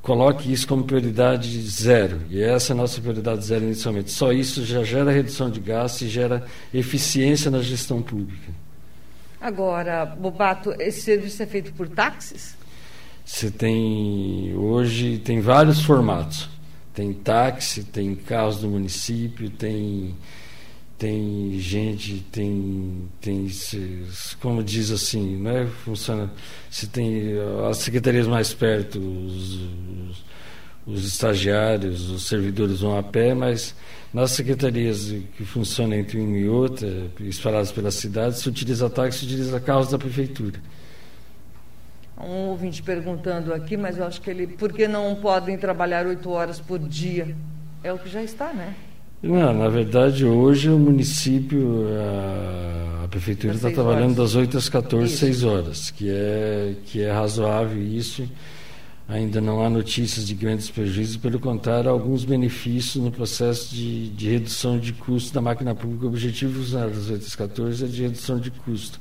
coloque 0.00 0.50
isso 0.50 0.66
como 0.66 0.84
prioridade 0.84 1.60
zero. 1.68 2.22
E 2.30 2.40
essa 2.40 2.72
é 2.72 2.74
a 2.74 2.76
nossa 2.78 2.98
prioridade 2.98 3.44
zero 3.44 3.62
inicialmente. 3.62 4.10
Só 4.10 4.32
isso 4.32 4.64
já 4.64 4.82
gera 4.82 5.12
redução 5.12 5.50
de 5.50 5.60
gastos 5.60 6.00
e 6.00 6.08
gera 6.08 6.46
eficiência 6.72 7.50
na 7.50 7.60
gestão 7.60 8.00
pública. 8.00 8.50
Agora, 9.38 10.06
Bobato, 10.06 10.74
esse 10.80 11.02
serviço 11.02 11.42
é 11.42 11.46
feito 11.46 11.74
por 11.74 11.90
táxis? 11.90 12.56
Você 13.22 13.50
tem, 13.50 14.54
hoje, 14.56 15.18
tem 15.18 15.42
vários 15.42 15.82
formatos. 15.82 16.48
Tem 16.94 17.12
táxi, 17.12 17.84
tem 17.84 18.14
carros 18.14 18.56
do 18.56 18.68
município, 18.68 19.50
tem 19.50 20.16
tem 21.00 21.58
gente, 21.58 22.20
tem, 22.30 23.08
tem 23.22 23.48
como 24.38 24.62
diz 24.62 24.90
assim, 24.90 25.38
né? 25.38 25.66
Funciona. 25.82 26.30
Se 26.70 26.86
tem 26.88 27.32
as 27.70 27.78
secretarias 27.78 28.26
mais 28.26 28.52
perto, 28.52 28.98
os, 28.98 29.54
os, 29.54 30.24
os, 30.86 31.04
estagiários, 31.06 32.10
os 32.10 32.28
servidores 32.28 32.80
vão 32.80 32.98
a 32.98 33.02
pé, 33.02 33.32
mas 33.32 33.74
nas 34.12 34.32
secretarias 34.32 35.10
que 35.38 35.42
funcionam 35.42 35.96
entre 35.96 36.20
uma 36.20 36.36
e 36.36 36.46
outra, 36.46 37.10
espalhadas 37.20 37.72
pela 37.72 37.90
cidade, 37.90 38.38
se 38.38 38.46
utiliza 38.46 38.90
táxi, 38.90 39.20
se 39.20 39.24
utiliza 39.24 39.58
carros 39.58 39.90
da 39.90 39.98
prefeitura. 39.98 40.60
Um 42.18 42.48
ouvinte 42.48 42.82
perguntando 42.82 43.54
aqui, 43.54 43.74
mas 43.74 43.96
eu 43.96 44.04
acho 44.04 44.20
que 44.20 44.28
ele, 44.28 44.46
por 44.48 44.70
que 44.70 44.86
não 44.86 45.14
podem 45.14 45.56
trabalhar 45.56 46.06
oito 46.06 46.28
horas 46.28 46.60
por 46.60 46.78
dia? 46.78 47.34
É 47.82 47.90
o 47.90 47.98
que 47.98 48.10
já 48.10 48.22
está, 48.22 48.52
né? 48.52 48.74
Não, 49.22 49.52
na 49.52 49.68
verdade, 49.68 50.24
hoje 50.24 50.70
o 50.70 50.78
município, 50.78 51.86
a, 51.98 53.04
a 53.04 53.08
prefeitura 53.08 53.54
está 53.54 53.70
trabalhando 53.70 54.16
das 54.16 54.34
8 54.34 54.56
às 54.56 54.68
14, 54.68 55.12
isso. 55.12 55.18
6 55.18 55.44
horas, 55.44 55.90
que 55.90 56.08
é, 56.08 56.74
que 56.86 57.02
é 57.02 57.12
razoável 57.12 57.82
isso. 57.82 58.26
Ainda 59.06 59.40
não 59.40 59.62
há 59.62 59.68
notícias 59.68 60.26
de 60.26 60.34
grandes 60.34 60.70
prejuízos, 60.70 61.16
pelo 61.18 61.38
contrário, 61.38 61.90
alguns 61.90 62.24
benefícios 62.24 63.02
no 63.02 63.10
processo 63.10 63.74
de, 63.74 64.08
de 64.08 64.30
redução 64.30 64.78
de 64.78 64.92
custo 64.94 65.34
da 65.34 65.40
máquina 65.42 65.74
pública. 65.74 66.06
O 66.06 66.08
objetivo 66.08 66.62
das 66.72 67.10
8 67.10 67.26
às 67.26 67.34
14 67.34 67.84
é 67.84 67.88
de 67.88 68.02
redução 68.02 68.38
de 68.38 68.50
custo. 68.50 68.98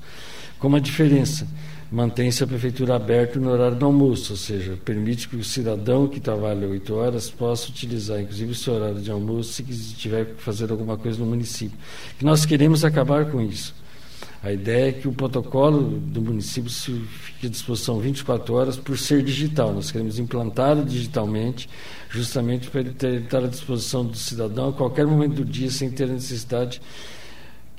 Com 0.57 0.67
uma 0.67 0.81
diferença 0.81 1.47
mantém-se 1.91 2.43
a 2.43 2.47
prefeitura 2.47 2.95
aberta 2.95 3.39
no 3.39 3.49
horário 3.49 3.75
do 3.75 3.85
almoço, 3.85 4.33
ou 4.33 4.37
seja, 4.37 4.77
permite 4.85 5.27
que 5.27 5.35
o 5.35 5.43
cidadão 5.43 6.07
que 6.07 6.19
trabalha 6.19 6.67
oito 6.67 6.93
horas 6.93 7.29
possa 7.29 7.69
utilizar, 7.69 8.21
inclusive, 8.21 8.51
o 8.51 8.55
seu 8.55 8.75
horário 8.75 9.01
de 9.01 9.09
almoço 9.09 9.53
se 9.53 9.63
tiver 9.95 10.25
que 10.25 10.41
fazer 10.41 10.71
alguma 10.71 10.97
coisa 10.97 11.17
no 11.19 11.25
município. 11.25 11.77
E 12.21 12.25
nós 12.25 12.45
queremos 12.45 12.85
acabar 12.85 13.25
com 13.31 13.41
isso. 13.41 13.73
A 14.41 14.53
ideia 14.53 14.89
é 14.89 14.91
que 14.93 15.05
o 15.05 15.11
protocolo 15.11 15.99
do 15.99 16.21
município 16.21 16.71
fique 16.71 17.47
à 17.47 17.49
disposição 17.49 17.99
24 17.99 18.53
horas 18.53 18.77
por 18.77 18.97
ser 18.97 19.21
digital. 19.21 19.73
Nós 19.73 19.91
queremos 19.91 20.17
implantá-lo 20.17 20.85
digitalmente, 20.85 21.69
justamente 22.09 22.69
para 22.69 22.79
ele 22.79 22.91
estar 22.91 23.43
à 23.43 23.47
disposição 23.47 24.05
do 24.05 24.15
cidadão 24.15 24.69
a 24.69 24.73
qualquer 24.73 25.05
momento 25.05 25.35
do 25.35 25.45
dia, 25.45 25.69
sem 25.69 25.91
ter 25.91 26.07
necessidade 26.07 26.81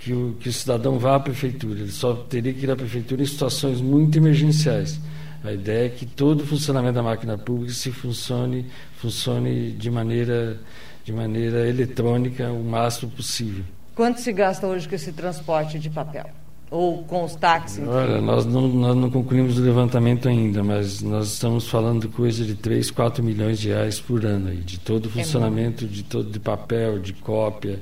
que 0.00 0.14
o, 0.14 0.34
que 0.40 0.48
o 0.48 0.52
cidadão 0.52 0.98
vá 0.98 1.16
à 1.16 1.20
prefeitura. 1.20 1.80
Ele 1.80 1.92
só 1.92 2.14
teria 2.14 2.52
que 2.52 2.64
ir 2.64 2.70
à 2.70 2.76
prefeitura 2.76 3.22
em 3.22 3.26
situações 3.26 3.80
muito 3.80 4.16
emergenciais. 4.18 4.98
A 5.44 5.52
ideia 5.52 5.86
é 5.86 5.88
que 5.88 6.04
todo 6.04 6.42
o 6.42 6.46
funcionamento 6.46 6.94
da 6.94 7.02
máquina 7.02 7.38
pública 7.38 7.72
se 7.72 7.90
funcione, 7.90 8.66
funcione 8.96 9.72
de 9.72 9.90
maneira, 9.90 10.58
de 11.04 11.12
maneira 11.12 11.68
eletrônica 11.68 12.50
o 12.50 12.64
máximo 12.64 13.10
possível. 13.10 13.64
Quanto 13.94 14.20
se 14.20 14.32
gasta 14.32 14.66
hoje 14.66 14.88
com 14.88 14.94
esse 14.94 15.12
transporte 15.12 15.78
de 15.78 15.90
papel? 15.90 16.26
Ou 16.70 17.02
com 17.04 17.24
os 17.24 17.34
táxis? 17.34 17.86
Olha, 17.86 18.20
nós 18.20 18.46
não, 18.46 18.68
nós 18.68 18.96
não 18.96 19.10
concluímos 19.10 19.58
o 19.58 19.62
levantamento 19.62 20.28
ainda, 20.28 20.62
mas 20.62 21.02
nós 21.02 21.32
estamos 21.32 21.68
falando 21.68 22.02
de 22.02 22.08
coisa 22.08 22.44
de 22.44 22.54
3, 22.54 22.90
4 22.90 23.24
milhões 23.24 23.58
de 23.58 23.68
reais 23.68 23.98
por 23.98 24.24
ano, 24.24 24.50
aí, 24.50 24.58
de 24.58 24.78
todo 24.78 25.06
o 25.06 25.08
é 25.08 25.12
funcionamento, 25.12 25.84
é 25.84 25.88
de 25.88 26.04
todo 26.04 26.30
de 26.30 26.38
papel, 26.38 26.98
de 27.00 27.12
cópia, 27.12 27.80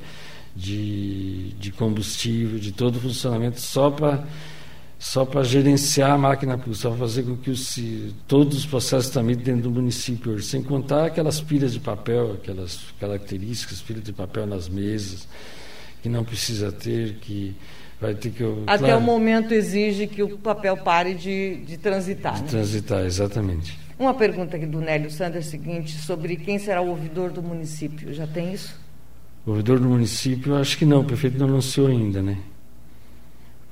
de, 0.58 1.52
de 1.52 1.70
combustível, 1.70 2.58
de 2.58 2.72
todo 2.72 2.96
o 2.96 3.00
funcionamento, 3.00 3.60
só 3.60 3.90
para 3.90 4.24
só 5.00 5.24
para 5.24 5.44
gerenciar 5.44 6.10
a 6.10 6.18
máquina 6.18 6.58
pública, 6.58 6.80
só 6.80 6.88
para 6.90 6.98
fazer 6.98 7.22
com 7.22 7.36
que 7.36 7.50
os, 7.50 7.78
todos 8.26 8.58
os 8.58 8.66
processos 8.66 9.10
tramitem 9.10 9.44
dentro 9.44 9.62
do 9.62 9.70
município, 9.70 10.42
sem 10.42 10.60
contar 10.60 11.06
aquelas 11.06 11.40
pilhas 11.40 11.72
de 11.72 11.78
papel, 11.78 12.32
aquelas 12.32 12.80
características, 12.98 13.80
pilhas 13.80 14.02
de 14.02 14.12
papel 14.12 14.44
nas 14.44 14.68
mesas, 14.68 15.28
que 16.02 16.08
não 16.08 16.24
precisa 16.24 16.72
ter, 16.72 17.14
que 17.20 17.54
vai 18.00 18.12
ter 18.16 18.30
que. 18.30 18.42
Até 18.66 18.86
claro, 18.86 18.98
o 18.98 19.00
momento 19.00 19.54
exige 19.54 20.08
que 20.08 20.20
o 20.20 20.36
papel 20.36 20.76
pare 20.76 21.14
de, 21.14 21.58
de 21.58 21.78
transitar. 21.78 22.34
De 22.34 22.42
né? 22.42 22.48
transitar, 22.48 23.04
exatamente. 23.04 23.78
Uma 23.96 24.14
pergunta 24.14 24.56
aqui 24.56 24.66
do 24.66 24.80
Nélio 24.80 25.12
Sanders 25.12 25.44
é 25.44 25.48
a 25.48 25.50
seguinte, 25.52 25.92
sobre 25.92 26.34
quem 26.34 26.58
será 26.58 26.80
o 26.80 26.88
ouvidor 26.88 27.30
do 27.30 27.40
município. 27.40 28.12
Já 28.12 28.26
tem 28.26 28.52
isso? 28.52 28.87
Ouvidor 29.48 29.80
do 29.80 29.88
município, 29.88 30.54
acho 30.56 30.76
que 30.76 30.84
não, 30.84 31.00
o 31.00 31.04
prefeito 31.04 31.38
não 31.38 31.46
anunciou 31.46 31.86
ainda, 31.86 32.20
né? 32.20 32.36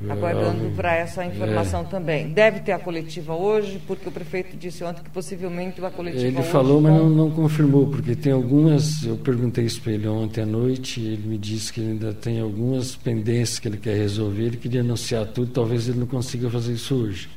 Aguardando 0.08 0.74
para 0.74 0.94
essa 0.94 1.24
informação 1.24 1.82
é. 1.82 1.84
também. 1.84 2.28
Deve 2.30 2.60
ter 2.60 2.72
a 2.72 2.78
coletiva 2.78 3.34
hoje, 3.34 3.80
porque 3.86 4.08
o 4.08 4.12
prefeito 4.12 4.56
disse 4.56 4.82
ontem 4.82 5.02
que 5.02 5.10
possivelmente 5.10 5.82
a 5.84 5.90
coletiva 5.90 6.26
Ele 6.26 6.38
hoje 6.38 6.48
falou, 6.48 6.80
mas 6.80 6.94
não, 6.94 7.10
não, 7.10 7.30
confirmou, 7.30 7.88
porque 7.88 8.16
tem 8.16 8.32
algumas. 8.32 9.04
Eu 9.04 9.16
perguntei 9.18 9.66
isso 9.66 9.82
para 9.82 9.92
ele 9.92 10.08
ontem 10.08 10.42
à 10.42 10.46
noite, 10.46 10.98
e 10.98 11.12
ele 11.12 11.28
me 11.28 11.36
disse 11.36 11.70
que 11.70 11.80
ele 11.80 11.90
ainda 11.90 12.14
tem 12.14 12.40
algumas 12.40 12.96
pendências 12.96 13.58
que 13.58 13.68
ele 13.68 13.76
quer 13.76 13.96
resolver. 13.96 14.44
Ele 14.44 14.56
queria 14.56 14.80
anunciar 14.80 15.26
tudo, 15.26 15.50
talvez 15.50 15.88
ele 15.88 15.98
não 15.98 16.06
consiga 16.06 16.48
fazer 16.48 16.72
isso 16.72 16.94
hoje. 16.94 17.28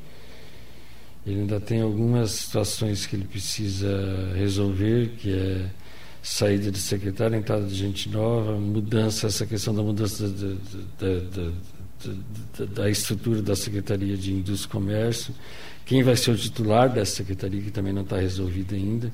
Ele 1.27 1.41
ainda 1.41 1.59
tem 1.59 1.81
algumas 1.81 2.31
situações 2.31 3.05
que 3.05 3.17
ele 3.17 3.25
precisa 3.25 4.33
resolver, 4.35 5.09
que 5.17 5.33
é 5.33 5.65
saída 6.21 6.71
de 6.71 6.79
secretário, 6.79 7.35
entrada 7.37 7.65
de 7.65 7.75
gente 7.75 8.09
nova, 8.09 8.53
mudança, 8.53 9.27
essa 9.27 9.45
questão 9.45 9.73
da 9.73 9.81
mudança 9.81 10.27
da, 10.27 10.55
da, 10.99 11.51
da, 12.57 12.65
da, 12.65 12.89
estrutura 12.89 13.41
da 13.41 13.55
Secretaria 13.55 14.17
de 14.17 14.33
Indústria 14.33 14.69
e 14.69 14.71
Comércio, 14.71 15.33
quem 15.85 16.03
vai 16.03 16.15
ser 16.15 16.31
o 16.31 16.37
titular 16.37 16.89
dessa 16.89 17.15
secretaria, 17.15 17.61
que 17.61 17.71
também 17.71 17.93
não 17.93 18.03
está 18.03 18.17
resolvida 18.17 18.75
ainda. 18.75 19.11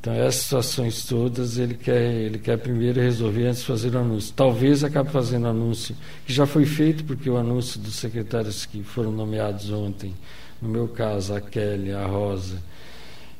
Então, 0.00 0.14
essas 0.14 0.42
situações 0.42 1.04
todas 1.04 1.58
ele 1.58 1.74
quer, 1.74 2.12
ele 2.14 2.38
quer 2.38 2.56
primeiro 2.58 3.00
resolver 3.00 3.46
antes 3.46 3.60
de 3.60 3.66
fazer 3.66 3.94
o 3.94 3.98
anúncio. 3.98 4.32
Talvez 4.34 4.84
acabe 4.84 5.10
fazendo 5.10 5.48
anúncio, 5.48 5.96
que 6.24 6.32
já 6.32 6.46
foi 6.46 6.64
feito, 6.64 7.04
porque 7.04 7.28
o 7.28 7.36
anúncio 7.36 7.80
dos 7.80 7.96
secretários 7.96 8.64
que 8.64 8.82
foram 8.82 9.10
nomeados 9.10 9.70
ontem, 9.70 10.14
no 10.62 10.68
meu 10.68 10.86
caso, 10.86 11.34
a 11.34 11.40
Kelly, 11.40 11.92
a 11.92 12.06
Rosa 12.06 12.62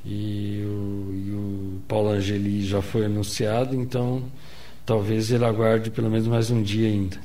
e 0.04 0.64
Paulo 1.88 2.10
Angeli 2.10 2.64
já 2.64 2.82
foi 2.82 3.04
anunciado, 3.04 3.74
então 3.74 4.24
talvez 4.84 5.30
ele 5.30 5.44
aguarde 5.44 5.90
pelo 5.90 6.10
menos 6.10 6.26
mais 6.26 6.50
um 6.50 6.62
dia 6.62 6.88
ainda. 6.88 7.16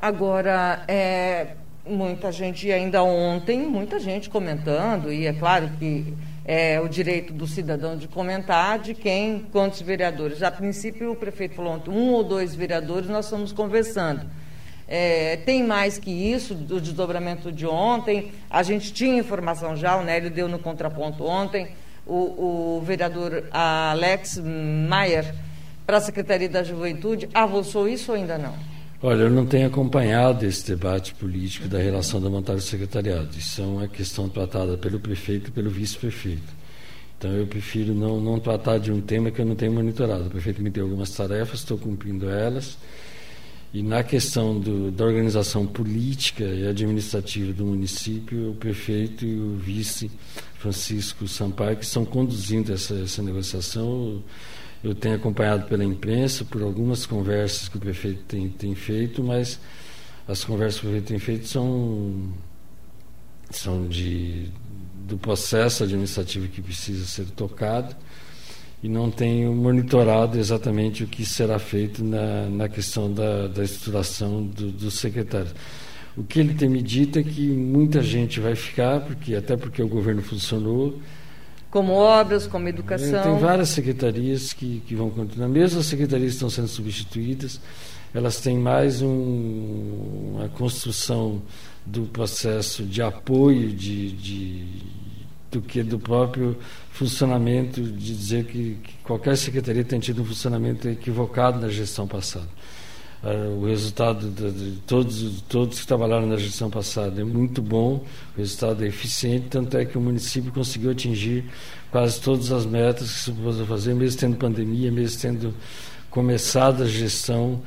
Agora, 0.00 0.84
é, 0.88 1.54
muita 1.86 2.32
gente 2.32 2.70
ainda 2.70 3.02
ontem, 3.02 3.58
muita 3.60 3.98
gente 3.98 4.28
comentando, 4.28 5.12
e 5.12 5.26
é 5.26 5.32
claro 5.32 5.70
que 5.78 6.12
é 6.44 6.78
o 6.80 6.88
direito 6.88 7.32
do 7.32 7.46
cidadão 7.46 7.96
de 7.96 8.06
comentar 8.06 8.78
de 8.78 8.94
quem, 8.94 9.46
quantos 9.50 9.80
vereadores. 9.80 10.42
A 10.42 10.50
princípio, 10.50 11.12
o 11.12 11.16
prefeito 11.16 11.54
falou 11.54 11.74
ontem, 11.74 11.90
um 11.90 12.12
ou 12.12 12.22
dois 12.22 12.54
vereadores, 12.54 13.08
nós 13.08 13.26
estamos 13.26 13.52
conversando. 13.52 14.22
É, 14.86 15.36
tem 15.38 15.64
mais 15.64 15.98
que 15.98 16.10
isso, 16.10 16.54
do 16.54 16.80
desdobramento 16.80 17.50
de 17.50 17.66
ontem. 17.66 18.32
A 18.50 18.62
gente 18.62 18.92
tinha 18.92 19.18
informação 19.18 19.74
já, 19.74 19.96
o 19.96 20.04
Nélio 20.04 20.30
deu 20.30 20.48
no 20.48 20.58
contraponto 20.58 21.24
ontem. 21.24 21.68
O, 22.06 22.76
o 22.78 22.82
vereador 22.84 23.44
Alex 23.50 24.38
Maier, 24.88 25.34
para 25.86 25.96
a 25.96 26.00
Secretaria 26.00 26.48
da 26.48 26.62
Juventude, 26.62 27.28
avançou 27.32 27.88
isso 27.88 28.12
ou 28.12 28.16
ainda 28.18 28.36
não? 28.36 28.54
Olha, 29.02 29.24
eu 29.24 29.30
não 29.30 29.44
tenho 29.44 29.66
acompanhado 29.66 30.46
esse 30.46 30.66
debate 30.66 31.14
político 31.14 31.68
da 31.68 31.78
relação 31.78 32.20
da 32.20 32.30
montagem 32.30 32.62
do 32.62 32.64
secretariado. 32.64 33.28
Isso 33.36 33.60
é 33.60 33.64
uma 33.64 33.86
questão 33.86 34.28
tratada 34.28 34.78
pelo 34.78 34.98
prefeito 34.98 35.48
e 35.48 35.50
pelo 35.50 35.68
vice-prefeito. 35.68 36.64
Então 37.18 37.30
eu 37.30 37.46
prefiro 37.46 37.94
não, 37.94 38.20
não 38.20 38.38
tratar 38.38 38.78
de 38.78 38.90
um 38.90 39.00
tema 39.00 39.30
que 39.30 39.40
eu 39.40 39.46
não 39.46 39.54
tenho 39.54 39.72
monitorado. 39.72 40.26
O 40.26 40.30
prefeito 40.30 40.62
me 40.62 40.70
deu 40.70 40.84
algumas 40.84 41.10
tarefas, 41.10 41.60
estou 41.60 41.76
cumprindo 41.76 42.30
elas. 42.30 42.78
E 43.74 43.82
na 43.82 44.04
questão 44.04 44.60
do, 44.60 44.92
da 44.92 45.04
organização 45.04 45.66
política 45.66 46.44
e 46.44 46.64
administrativa 46.64 47.52
do 47.52 47.66
município, 47.66 48.52
o 48.52 48.54
prefeito 48.54 49.26
e 49.26 49.36
o 49.36 49.56
vice 49.56 50.08
Francisco 50.60 51.26
Sampaio 51.26 51.76
que 51.76 51.84
estão 51.84 52.04
conduzindo 52.04 52.72
essa, 52.72 52.94
essa 52.94 53.20
negociação 53.20 54.22
eu 54.84 54.94
tenho 54.94 55.16
acompanhado 55.16 55.66
pela 55.66 55.82
imprensa, 55.82 56.44
por 56.44 56.62
algumas 56.62 57.04
conversas 57.04 57.68
que 57.68 57.76
o 57.76 57.80
prefeito 57.80 58.22
tem, 58.28 58.48
tem 58.48 58.76
feito, 58.76 59.24
mas 59.24 59.58
as 60.28 60.44
conversas 60.44 60.80
que 60.80 60.86
o 60.86 60.90
prefeito 60.90 61.08
tem 61.08 61.18
feito 61.18 61.48
são, 61.48 62.32
são 63.50 63.88
de, 63.88 64.52
do 65.04 65.18
processo 65.18 65.82
administrativo 65.82 66.46
que 66.46 66.62
precisa 66.62 67.04
ser 67.06 67.24
tocado 67.30 67.96
e 68.84 68.88
não 68.88 69.10
tenho 69.10 69.50
monitorado 69.54 70.38
exatamente 70.38 71.04
o 71.04 71.06
que 71.06 71.24
será 71.24 71.58
feito 71.58 72.04
na, 72.04 72.50
na 72.50 72.68
questão 72.68 73.10
da, 73.10 73.48
da 73.48 73.64
estruturação 73.64 74.44
do, 74.44 74.70
do 74.70 74.90
secretário. 74.90 75.50
O 76.14 76.22
que 76.22 76.38
ele 76.38 76.52
tem 76.52 76.68
me 76.68 76.82
dito 76.82 77.18
é 77.18 77.22
que 77.22 77.48
muita 77.48 78.02
gente 78.02 78.40
vai 78.40 78.54
ficar, 78.54 79.00
porque 79.00 79.34
até 79.34 79.56
porque 79.56 79.82
o 79.82 79.88
governo 79.88 80.20
funcionou, 80.20 81.00
como 81.70 81.94
obras, 81.94 82.46
como 82.46 82.68
educação. 82.68 83.22
Tem 83.22 83.38
várias 83.38 83.70
secretarias 83.70 84.52
que, 84.52 84.82
que 84.86 84.94
vão 84.94 85.08
continuar. 85.08 85.48
Mesmo 85.48 85.80
as 85.80 85.86
secretarias 85.86 86.34
estão 86.34 86.50
sendo 86.50 86.68
substituídas, 86.68 87.58
elas 88.12 88.38
têm 88.42 88.58
mais 88.58 89.00
um, 89.00 90.34
uma 90.34 90.48
construção 90.50 91.40
do 91.86 92.02
processo 92.02 92.82
de 92.82 93.00
apoio 93.00 93.72
de, 93.72 94.12
de, 94.12 94.66
do 95.54 95.62
que 95.62 95.82
do 95.82 95.98
próprio 95.98 96.56
funcionamento, 96.90 97.80
de 97.80 98.14
dizer 98.14 98.44
que, 98.44 98.78
que 98.82 98.94
qualquer 99.04 99.36
secretaria 99.36 99.84
tem 99.84 100.00
tido 100.00 100.22
um 100.22 100.24
funcionamento 100.24 100.88
equivocado 100.88 101.60
na 101.60 101.68
gestão 101.68 102.06
passada. 102.06 102.48
Uh, 103.22 103.62
o 103.62 103.66
resultado 103.66 104.28
de, 104.28 104.50
de, 104.52 104.76
todos, 104.80 105.40
todos 105.48 105.80
que 105.80 105.86
trabalharam 105.86 106.26
na 106.26 106.36
gestão 106.36 106.68
passada 106.68 107.22
é 107.22 107.24
muito 107.24 107.62
bom, 107.62 108.04
o 108.36 108.38
resultado 108.38 108.84
é 108.84 108.88
eficiente, 108.88 109.46
tanto 109.48 109.78
é 109.78 109.84
que 109.84 109.96
o 109.96 110.00
município 110.00 110.52
conseguiu 110.52 110.90
atingir 110.90 111.44
quase 111.90 112.20
todas 112.20 112.52
as 112.52 112.66
metas 112.66 113.10
que 113.10 113.18
se 113.20 113.32
propôs 113.32 113.66
fazer, 113.66 113.94
mesmo 113.94 114.20
tendo 114.20 114.36
pandemia, 114.36 114.92
mesmo 114.92 115.22
tendo 115.22 115.54
começado 116.10 116.82
a 116.82 116.86
gestão 116.86 117.62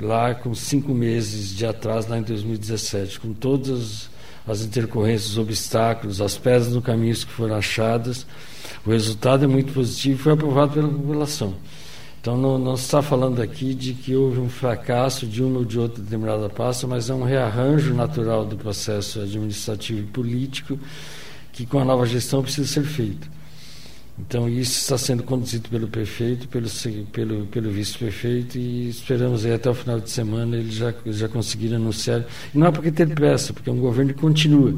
lá 0.00 0.34
com 0.34 0.54
cinco 0.54 0.94
meses 0.94 1.54
de 1.54 1.66
atraso, 1.66 2.08
lá 2.08 2.18
em 2.18 2.22
2017, 2.22 3.20
com 3.20 3.34
todas 3.34 4.08
as 4.46 4.62
intercorrências, 4.62 5.32
os 5.32 5.38
obstáculos, 5.38 6.20
as 6.20 6.36
pedras 6.36 6.72
no 6.72 6.82
caminho 6.82 7.14
que 7.14 7.26
foram 7.26 7.56
achadas, 7.56 8.26
o 8.84 8.90
resultado 8.90 9.44
é 9.44 9.46
muito 9.46 9.72
positivo 9.72 10.20
e 10.20 10.22
foi 10.22 10.32
aprovado 10.32 10.72
pela 10.72 10.88
população. 10.88 11.54
Então 12.20 12.38
não, 12.38 12.58
não 12.58 12.74
está 12.74 13.02
falando 13.02 13.42
aqui 13.42 13.74
de 13.74 13.92
que 13.92 14.14
houve 14.14 14.40
um 14.40 14.48
fracasso 14.48 15.26
de 15.26 15.42
uma 15.42 15.58
ou 15.58 15.64
de 15.64 15.78
outra 15.78 16.02
determinada 16.02 16.48
pasta, 16.48 16.86
mas 16.86 17.10
é 17.10 17.14
um 17.14 17.22
rearranjo 17.22 17.92
natural 17.92 18.46
do 18.46 18.56
processo 18.56 19.20
administrativo 19.20 20.00
e 20.00 20.04
político 20.04 20.78
que 21.52 21.66
com 21.66 21.78
a 21.78 21.84
nova 21.84 22.06
gestão 22.06 22.42
precisa 22.42 22.66
ser 22.66 22.84
feito. 22.84 23.28
Então 24.18 24.48
isso 24.48 24.78
está 24.78 24.96
sendo 24.96 25.24
conduzido 25.24 25.68
pelo 25.68 25.88
prefeito, 25.88 26.46
pelo, 26.48 26.68
pelo, 27.12 27.46
pelo 27.46 27.70
vice-prefeito 27.70 28.56
e 28.56 28.88
esperamos 28.88 29.44
aí 29.44 29.52
até 29.52 29.68
o 29.68 29.74
final 29.74 29.98
de 29.98 30.08
semana 30.08 30.56
eles 30.56 30.74
já, 30.74 30.94
já 31.06 31.28
conseguirem 31.28 31.76
anunciar. 31.76 32.24
E 32.54 32.58
não 32.58 32.68
é 32.68 32.70
porque 32.70 32.92
ter 32.92 33.08
pressa, 33.08 33.52
porque 33.52 33.68
é 33.68 33.72
um 33.72 33.80
governo 33.80 34.14
que 34.14 34.20
continua. 34.20 34.74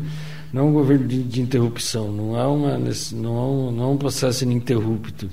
Não 0.52 0.62
é 0.62 0.64
um 0.64 0.72
governo 0.72 1.06
de, 1.06 1.22
de 1.22 1.42
interrupção, 1.42 2.10
não 2.10 2.34
há, 2.34 2.48
uma, 2.48 2.78
não, 3.12 3.36
há 3.36 3.48
um, 3.48 3.70
não 3.72 3.84
há 3.84 3.88
um 3.90 3.96
processo 3.98 4.44
ininterrupto 4.44 5.28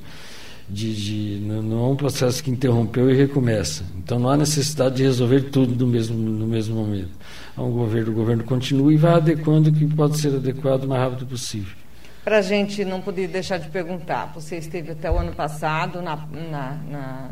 de, 0.69 0.95
de, 0.95 1.39
não 1.45 1.85
é 1.85 1.87
um 1.89 1.95
processo 1.95 2.43
que 2.43 2.51
interrompeu 2.51 3.09
e 3.09 3.15
recomeça. 3.15 3.85
Então 3.97 4.19
não 4.19 4.29
há 4.29 4.35
necessidade 4.35 4.95
de 4.95 5.03
resolver 5.03 5.43
tudo 5.43 5.85
no 5.85 5.89
mesmo, 5.89 6.17
no 6.17 6.47
mesmo 6.47 6.75
momento. 6.75 7.11
Há 7.55 7.63
um 7.63 7.71
governo, 7.71 8.11
o 8.11 8.15
governo 8.15 8.43
continua 8.43 8.91
e 8.91 8.97
vai 8.97 9.13
adequando 9.13 9.69
o 9.69 9.73
que 9.73 9.85
pode 9.87 10.17
ser 10.17 10.35
adequado 10.35 10.85
o 10.85 10.87
mais 10.87 11.01
rápido 11.01 11.25
possível. 11.25 11.82
Para 12.23 12.37
a 12.37 12.41
gente 12.41 12.85
não 12.85 13.01
poder 13.01 13.27
deixar 13.27 13.57
de 13.57 13.69
perguntar, 13.69 14.31
você 14.33 14.57
esteve 14.57 14.91
até 14.91 15.11
o 15.11 15.17
ano 15.17 15.33
passado 15.33 16.01
na, 16.01 16.15
na, 16.15 16.71
na, 16.89 17.29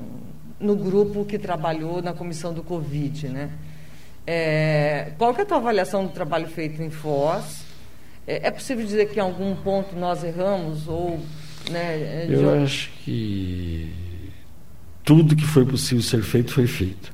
no 0.60 0.76
grupo 0.76 1.24
que 1.24 1.40
trabalhou 1.40 2.02
na 2.02 2.14
comissão 2.14 2.54
do 2.54 2.62
Covid, 2.62 3.30
né? 3.30 3.52
É, 4.28 5.14
qual 5.18 5.34
que 5.34 5.42
é 5.42 5.44
a 5.44 5.48
tua 5.48 5.58
avaliação 5.58 6.06
do 6.06 6.12
trabalho 6.12 6.48
feito 6.48 6.82
em 6.84 6.90
Foz? 6.90 7.64
É, 8.28 8.48
é 8.48 8.52
possível 8.52 8.86
dizer 8.86 9.10
que 9.10 9.18
em 9.18 9.22
algum 9.22 9.56
ponto 9.56 9.96
nós 9.96 10.24
erramos 10.24 10.88
ou 10.88 11.20
né, 11.70 12.26
de... 12.28 12.34
Eu 12.34 12.64
acho 12.64 12.92
que 13.04 13.92
tudo 15.04 15.36
que 15.36 15.46
foi 15.46 15.66
possível 15.66 16.04
ser 16.04 16.22
feito 16.22 16.54
foi 16.54 16.68
feito. 16.68 17.12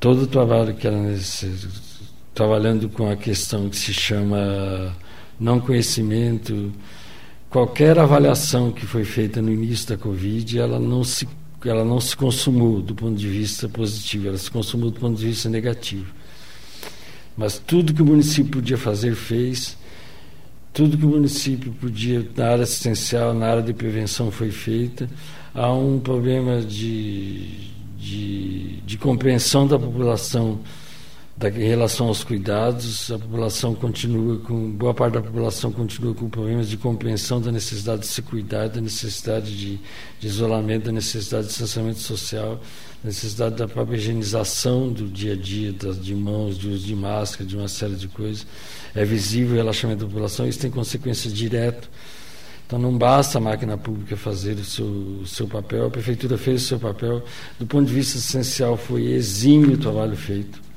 Todo 0.00 0.22
o 0.22 0.26
trabalho 0.26 0.74
que 0.74 0.86
era 0.86 0.96
necessário, 0.96 1.70
trabalhando 2.34 2.88
com 2.88 3.08
a 3.10 3.16
questão 3.16 3.68
que 3.68 3.76
se 3.76 3.92
chama 3.92 4.96
não 5.38 5.60
conhecimento, 5.60 6.72
qualquer 7.50 7.98
avaliação 7.98 8.70
que 8.70 8.86
foi 8.86 9.04
feita 9.04 9.42
no 9.42 9.52
início 9.52 9.88
da 9.88 9.96
Covid, 9.96 10.58
ela 10.58 10.78
não 10.78 11.04
se 11.04 11.28
ela 11.64 11.84
não 11.84 12.00
se 12.00 12.16
consumou 12.16 12.82
do 12.82 12.92
ponto 12.92 13.14
de 13.14 13.28
vista 13.28 13.68
positivo, 13.68 14.26
ela 14.26 14.36
se 14.36 14.50
consumou 14.50 14.90
do 14.90 14.98
ponto 14.98 15.16
de 15.16 15.26
vista 15.26 15.48
negativo. 15.48 16.12
Mas 17.36 17.56
tudo 17.56 17.94
que 17.94 18.02
o 18.02 18.04
município 18.04 18.50
podia 18.50 18.76
fazer 18.76 19.14
fez 19.14 19.76
tudo 20.72 20.96
que 20.96 21.04
o 21.04 21.08
município 21.08 21.70
podia, 21.72 22.26
na 22.34 22.46
área 22.48 22.62
assistencial, 22.62 23.34
na 23.34 23.46
área 23.46 23.62
de 23.62 23.74
prevenção, 23.74 24.30
foi 24.30 24.50
feita. 24.50 25.08
Há 25.54 25.70
um 25.70 26.00
problema 26.00 26.62
de, 26.62 27.68
de, 27.98 28.80
de 28.80 28.96
compreensão 28.96 29.66
da 29.66 29.78
população 29.78 30.60
em 31.48 31.66
relação 31.66 32.06
aos 32.06 32.22
cuidados, 32.22 33.10
a 33.10 33.18
população 33.18 33.74
continua 33.74 34.38
com 34.38 34.70
boa 34.70 34.94
parte 34.94 35.14
da 35.14 35.22
população 35.22 35.72
continua 35.72 36.14
com 36.14 36.28
problemas 36.28 36.68
de 36.68 36.76
compreensão 36.76 37.40
da 37.40 37.50
necessidade 37.50 38.02
de 38.02 38.06
se 38.06 38.22
cuidar, 38.22 38.68
da 38.68 38.80
necessidade 38.80 39.56
de, 39.56 39.80
de 40.20 40.26
isolamento, 40.26 40.86
da 40.86 40.92
necessidade 40.92 41.44
de 41.44 41.48
distanciamento 41.48 41.98
social, 41.98 42.60
da 43.02 43.08
necessidade 43.08 43.56
da 43.56 43.66
própria 43.66 43.96
higienização 43.96 44.92
do 44.92 45.08
dia 45.08 45.32
a 45.32 45.36
dia, 45.36 45.72
das, 45.72 46.00
de 46.00 46.14
mãos, 46.14 46.56
de 46.56 46.68
uso 46.68 46.86
de 46.86 46.94
máscara, 46.94 47.44
de 47.44 47.56
uma 47.56 47.68
série 47.68 47.96
de 47.96 48.08
coisas. 48.08 48.46
É 48.94 49.04
visível 49.04 49.54
o 49.54 49.56
relaxamento 49.56 50.04
da 50.04 50.06
população, 50.06 50.46
isso 50.46 50.60
tem 50.60 50.70
consequências 50.70 51.32
diretas. 51.32 51.88
Então 52.66 52.78
não 52.78 52.96
basta 52.96 53.38
a 53.38 53.40
máquina 53.40 53.76
pública 53.76 54.16
fazer 54.16 54.54
o 54.54 54.64
seu, 54.64 54.86
o 54.86 55.26
seu 55.26 55.48
papel, 55.48 55.86
a 55.86 55.90
prefeitura 55.90 56.38
fez 56.38 56.62
o 56.62 56.66
seu 56.66 56.78
papel. 56.78 57.22
Do 57.58 57.66
ponto 57.66 57.86
de 57.86 57.92
vista 57.92 58.16
essencial, 58.16 58.76
foi 58.76 59.06
exímio 59.06 59.72
o 59.72 59.78
trabalho 59.78 60.16
feito 60.16 60.71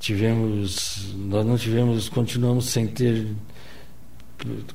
tivemos, 0.00 1.14
nós 1.14 1.46
não 1.46 1.56
tivemos, 1.56 2.08
continuamos 2.08 2.64
sem 2.64 2.86
ter 2.86 3.28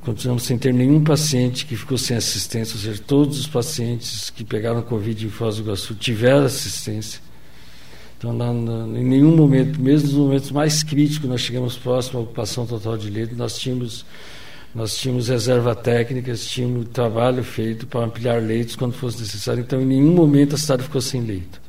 continuamos 0.02 0.44
sem 0.44 0.60
ter 0.60 0.72
nenhum 0.72 1.04
paciente 1.04 1.66
que 1.66 1.76
ficou 1.76 1.98
sem 1.98 2.16
assistência, 2.16 2.76
ou 2.76 2.82
seja, 2.82 3.02
todos 3.06 3.40
os 3.40 3.48
pacientes 3.48 4.30
que 4.30 4.44
pegaram 4.44 4.84
Covid 4.84 5.26
em 5.26 5.30
Foz 5.30 5.56
do 5.56 5.64
Iguaçu 5.64 5.96
tiveram 5.96 6.46
assistência. 6.46 7.20
Então, 8.16 8.32
na, 8.32 8.52
em 9.00 9.04
nenhum 9.04 9.36
momento, 9.36 9.82
mesmo 9.82 10.10
nos 10.10 10.18
momentos 10.18 10.52
mais 10.52 10.84
críticos, 10.84 11.28
nós 11.28 11.42
chegamos 11.42 11.76
próximo 11.76 12.20
à 12.20 12.22
ocupação 12.22 12.68
total 12.68 12.96
de 12.96 13.10
leito, 13.10 13.36
nós 13.36 13.58
tínhamos, 13.58 14.06
nós 14.74 14.96
tínhamos 14.96 15.30
reserva 15.30 15.76
técnica, 15.76 16.32
tínhamos 16.36 16.88
trabalho 16.90 17.44
feito 17.44 17.88
para 17.88 18.06
ampliar 18.06 18.40
leitos 18.44 18.76
quando 18.76 18.94
fosse 18.94 19.20
necessário. 19.20 19.62
Então, 19.62 19.82
em 19.82 19.86
nenhum 19.86 20.14
momento 20.14 20.54
a 20.54 20.60
cidade 20.60 20.84
ficou 20.84 21.02
sem 21.02 21.22
leito. 21.22 21.65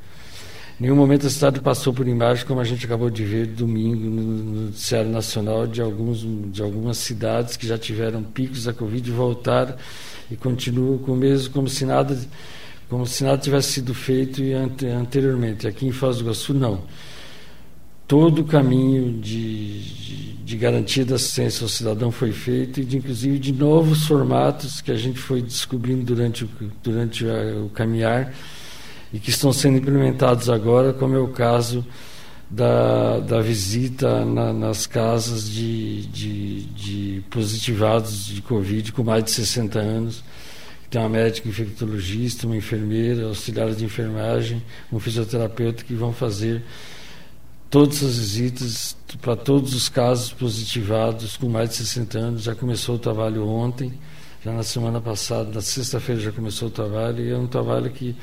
Nenhum 0.78 0.94
momento 0.94 1.26
a 1.26 1.30
cidade 1.30 1.58
passou 1.60 1.90
por 1.90 2.06
imagem, 2.06 2.44
como 2.44 2.60
a 2.60 2.64
gente 2.64 2.84
acabou 2.84 3.08
de 3.08 3.24
ver 3.24 3.46
domingo 3.46 4.10
no 4.10 4.66
Noticiário 4.66 5.10
Nacional, 5.10 5.66
de, 5.66 5.80
alguns, 5.80 6.26
de 6.52 6.62
algumas 6.62 6.98
cidades 6.98 7.56
que 7.56 7.66
já 7.66 7.78
tiveram 7.78 8.22
picos 8.22 8.64
da 8.64 8.74
Covid 8.74 9.10
voltaram 9.10 9.74
e 10.30 10.36
continuam 10.36 10.98
com 10.98 11.12
o 11.12 11.16
mesmo, 11.16 11.50
como 11.54 11.66
se 11.66 11.86
nada, 11.86 12.18
como 12.90 13.06
se 13.06 13.24
nada 13.24 13.38
tivesse 13.38 13.72
sido 13.72 13.94
feito 13.94 14.42
anteriormente. 15.00 15.66
Aqui 15.66 15.86
em 15.86 15.92
Foz 15.92 16.18
do 16.18 16.24
Iguaçu, 16.24 16.52
não. 16.52 16.82
Todo 18.06 18.42
o 18.42 18.44
caminho 18.44 19.18
de, 19.18 19.80
de, 19.80 20.32
de 20.34 20.56
garantia 20.58 21.06
da 21.06 21.14
assistência 21.14 21.64
ao 21.64 21.70
cidadão 21.70 22.12
foi 22.12 22.32
feito, 22.32 22.80
e 22.80 22.84
de, 22.84 22.98
inclusive 22.98 23.38
de 23.38 23.50
novos 23.50 24.06
formatos 24.06 24.82
que 24.82 24.92
a 24.92 24.96
gente 24.96 25.18
foi 25.18 25.40
descobrindo 25.40 26.04
durante 26.04 26.44
o, 26.44 26.48
durante 26.82 27.24
o 27.24 27.70
caminhar 27.70 28.30
e 29.16 29.18
que 29.18 29.30
estão 29.30 29.50
sendo 29.50 29.78
implementados 29.78 30.50
agora, 30.50 30.92
como 30.92 31.16
é 31.16 31.18
o 31.18 31.28
caso 31.28 31.82
da, 32.50 33.18
da 33.20 33.40
visita 33.40 34.26
na, 34.26 34.52
nas 34.52 34.86
casas 34.86 35.48
de, 35.48 36.02
de, 36.06 36.62
de, 36.64 37.24
positivados 37.30 38.26
de 38.26 38.42
Covid 38.42 38.92
com 38.92 39.02
mais 39.02 39.24
de 39.24 39.30
60 39.30 39.78
anos. 39.78 40.22
Tem 40.90 41.00
uma 41.00 41.08
médica 41.08 41.48
infectologista, 41.48 42.46
uma 42.46 42.56
enfermeira, 42.56 43.24
auxiliar 43.24 43.70
de 43.70 43.86
enfermagem, 43.86 44.62
um 44.92 45.00
fisioterapeuta 45.00 45.82
que 45.82 45.94
vão 45.94 46.12
fazer 46.12 46.62
todas 47.70 48.04
as 48.04 48.18
visitas 48.18 48.96
para 49.22 49.34
todos 49.34 49.74
os 49.74 49.88
casos 49.88 50.30
positivados 50.30 51.38
com 51.38 51.48
mais 51.48 51.70
de 51.70 51.76
60 51.76 52.18
anos. 52.18 52.42
Já 52.42 52.54
começou 52.54 52.96
o 52.96 52.98
trabalho 52.98 53.48
ontem, 53.48 53.94
já 54.46 54.52
na 54.52 54.62
semana 54.62 55.00
passada, 55.00 55.50
na 55.52 55.60
sexta-feira 55.60 56.20
já 56.20 56.30
começou 56.30 56.68
o 56.68 56.70
trabalho, 56.70 57.20
e 57.20 57.32
é 57.32 57.36
um 57.36 57.48
trabalho 57.48 57.90
que 57.90 58.14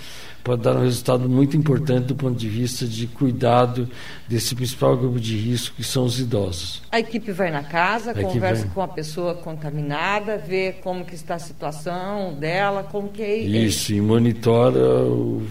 pode 0.42 0.62
dar 0.62 0.74
um 0.78 0.82
resultado 0.82 1.28
muito 1.28 1.58
importante 1.58 2.06
do 2.06 2.16
ponto 2.16 2.38
de 2.38 2.48
vista 2.48 2.86
de 2.86 3.08
cuidado 3.08 3.90
desse 4.26 4.56
principal 4.56 4.96
grupo 4.96 5.20
de 5.20 5.36
risco, 5.36 5.76
que 5.76 5.84
são 5.84 6.06
os 6.06 6.22
idosos. 6.22 6.82
A 6.92 7.00
equipe 7.00 7.34
vai 7.34 7.52
na 7.52 7.64
casa, 7.64 8.12
a 8.12 8.14
conversa 8.14 8.68
com 8.74 8.82
a 8.82 8.88
pessoa 8.88 9.36
contaminada, 9.36 10.38
vê 10.38 10.76
como 10.82 11.04
que 11.04 11.14
está 11.14 11.36
a 11.36 11.40
situação 11.40 12.34
dela, 12.36 12.84
como 12.84 13.10
que 13.10 13.22
é... 13.22 13.38
Isso, 13.40 13.94
e 13.94 14.00
monitora 14.00 14.80
o, 14.80 15.42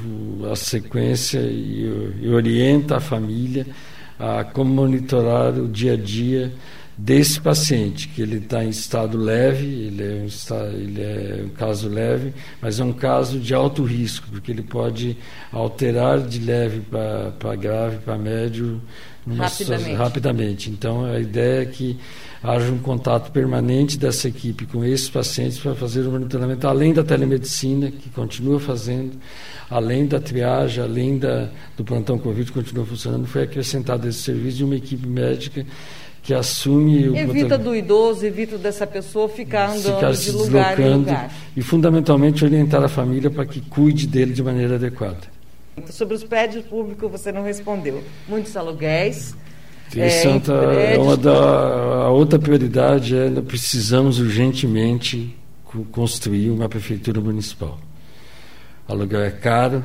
a 0.50 0.56
sequência 0.56 1.38
e, 1.40 2.16
e 2.22 2.28
orienta 2.30 2.96
a 2.96 3.00
família 3.00 3.66
a 4.18 4.44
como 4.44 4.72
monitorar 4.72 5.52
o 5.54 5.68
dia 5.68 5.94
a 5.94 5.96
dia 5.96 6.52
desse 6.96 7.40
paciente, 7.40 8.08
que 8.08 8.20
ele 8.20 8.36
está 8.36 8.62
em 8.62 8.68
estado 8.68 9.16
leve, 9.16 9.66
ele 9.66 10.02
é, 10.02 10.22
um 10.22 10.26
estado, 10.26 10.74
ele 10.74 11.00
é 11.00 11.42
um 11.44 11.48
caso 11.48 11.88
leve, 11.88 12.34
mas 12.60 12.78
é 12.80 12.84
um 12.84 12.92
caso 12.92 13.38
de 13.38 13.54
alto 13.54 13.82
risco, 13.82 14.26
porque 14.30 14.50
ele 14.50 14.62
pode 14.62 15.16
alterar 15.50 16.20
de 16.20 16.38
leve 16.38 16.80
para 16.80 17.56
grave, 17.56 17.98
para 17.98 18.18
médio, 18.18 18.80
rapidamente. 19.26 19.94
rapidamente. 19.94 20.70
Então, 20.70 21.04
a 21.04 21.18
ideia 21.18 21.62
é 21.62 21.66
que 21.66 21.98
haja 22.42 22.70
um 22.70 22.78
contato 22.78 23.30
permanente 23.30 23.96
dessa 23.96 24.28
equipe 24.28 24.66
com 24.66 24.84
esses 24.84 25.08
pacientes 25.08 25.58
para 25.58 25.74
fazer 25.74 26.00
o 26.00 26.10
monitoramento, 26.10 26.66
além 26.66 26.92
da 26.92 27.04
telemedicina, 27.04 27.90
que 27.90 28.10
continua 28.10 28.58
fazendo, 28.58 29.12
além 29.70 30.06
da 30.06 30.20
triagem, 30.20 30.82
além 30.82 31.18
da, 31.18 31.48
do 31.76 31.84
plantão 31.84 32.18
Covid, 32.18 32.50
que 32.50 32.58
continua 32.58 32.84
funcionando, 32.84 33.26
foi 33.26 33.44
acrescentado 33.44 34.08
esse 34.08 34.18
serviço 34.18 34.58
de 34.58 34.64
uma 34.64 34.76
equipe 34.76 35.06
médica 35.06 35.64
que 36.22 36.32
assume 36.32 37.08
o 37.08 37.16
evita 37.16 37.58
do 37.58 37.74
idoso, 37.74 38.24
evita 38.24 38.56
dessa 38.56 38.86
pessoa 38.86 39.28
ficar 39.28 39.70
andando 39.70 39.96
ficar 39.96 40.12
de 40.12 40.30
lugar 40.30 40.80
em 40.80 40.94
lugar 40.94 41.34
e 41.56 41.62
fundamentalmente 41.62 42.44
orientar 42.44 42.82
a 42.82 42.88
família 42.88 43.28
para 43.28 43.44
que 43.44 43.60
cuide 43.60 44.06
dele 44.06 44.32
de 44.32 44.42
maneira 44.42 44.76
adequada. 44.76 45.18
Sobre 45.90 46.14
os 46.14 46.22
prédios 46.22 46.64
públicos 46.64 47.10
você 47.10 47.32
não 47.32 47.42
respondeu. 47.42 48.04
Muitos 48.28 48.56
aluguéis. 48.56 49.34
É, 49.96 50.08
Santa, 50.08 50.52
é 50.52 50.96
uma 50.96 51.16
da 51.16 51.32
a 51.32 52.10
outra 52.10 52.38
prioridade 52.38 53.14
é 53.14 53.28
precisamos 53.42 54.18
urgentemente 54.18 55.36
construir 55.90 56.50
uma 56.50 56.68
prefeitura 56.68 57.20
municipal. 57.20 57.78
O 58.88 58.92
aluguel 58.92 59.22
é 59.22 59.30
caro, 59.30 59.84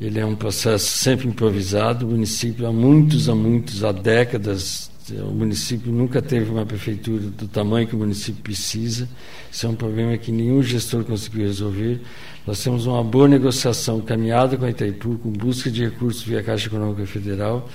ele 0.00 0.20
é 0.20 0.24
um 0.24 0.36
processo 0.36 0.86
sempre 0.86 1.28
improvisado. 1.28 2.06
O 2.06 2.10
município 2.10 2.66
há 2.66 2.72
muitos, 2.72 3.28
há 3.28 3.34
muitos, 3.34 3.84
há 3.84 3.92
décadas 3.92 4.91
o 5.10 5.32
município 5.32 5.90
nunca 5.90 6.22
teve 6.22 6.50
uma 6.50 6.64
prefeitura 6.64 7.24
do 7.24 7.48
tamanho 7.48 7.88
que 7.88 7.94
o 7.94 7.98
município 7.98 8.40
precisa. 8.42 9.08
Isso 9.50 9.66
é 9.66 9.68
um 9.68 9.74
problema 9.74 10.16
que 10.16 10.30
nenhum 10.30 10.62
gestor 10.62 11.02
conseguiu 11.04 11.46
resolver. 11.46 12.00
Nós 12.46 12.62
temos 12.62 12.86
uma 12.86 13.02
boa 13.02 13.26
negociação 13.26 14.00
caminhada 14.00 14.56
com 14.56 14.64
a 14.64 14.70
Itaipu, 14.70 15.18
com 15.18 15.30
busca 15.30 15.70
de 15.70 15.84
recursos 15.84 16.22
via 16.22 16.42
Caixa 16.42 16.68
Econômica 16.68 17.04
Federal, 17.06 17.68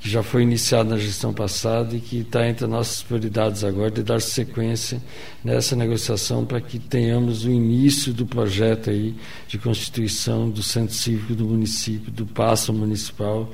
que 0.00 0.10
já 0.10 0.22
foi 0.22 0.42
iniciada 0.42 0.90
na 0.90 0.98
gestão 0.98 1.32
passada 1.32 1.96
e 1.96 2.00
que 2.00 2.18
está 2.18 2.46
entre 2.46 2.64
as 2.64 2.70
nossas 2.70 3.02
prioridades 3.02 3.64
agora 3.64 3.90
de 3.90 4.02
dar 4.02 4.20
sequência 4.20 5.02
nessa 5.42 5.74
negociação 5.74 6.44
para 6.44 6.60
que 6.60 6.78
tenhamos 6.78 7.44
o 7.44 7.50
início 7.50 8.12
do 8.12 8.26
projeto 8.26 8.90
aí 8.90 9.14
de 9.48 9.58
constituição 9.58 10.50
do 10.50 10.62
centro 10.62 10.94
cívico 10.94 11.34
do 11.34 11.46
município, 11.46 12.12
do 12.12 12.26
passo 12.26 12.72
municipal 12.72 13.50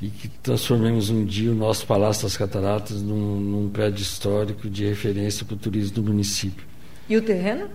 e 0.00 0.08
que 0.08 0.28
transformemos 0.28 1.08
um 1.08 1.24
dia 1.24 1.50
o 1.50 1.54
nosso 1.54 1.86
Palácio 1.86 2.24
das 2.24 2.36
Cataratas 2.36 3.02
num, 3.02 3.40
num 3.40 3.68
prédio 3.70 4.02
histórico 4.02 4.68
de 4.68 4.84
referência 4.84 5.44
para 5.44 5.54
o 5.54 5.58
turismo 5.58 5.94
do 5.94 6.02
município. 6.02 6.64
E 7.08 7.16
o 7.16 7.22
terreno? 7.22 7.68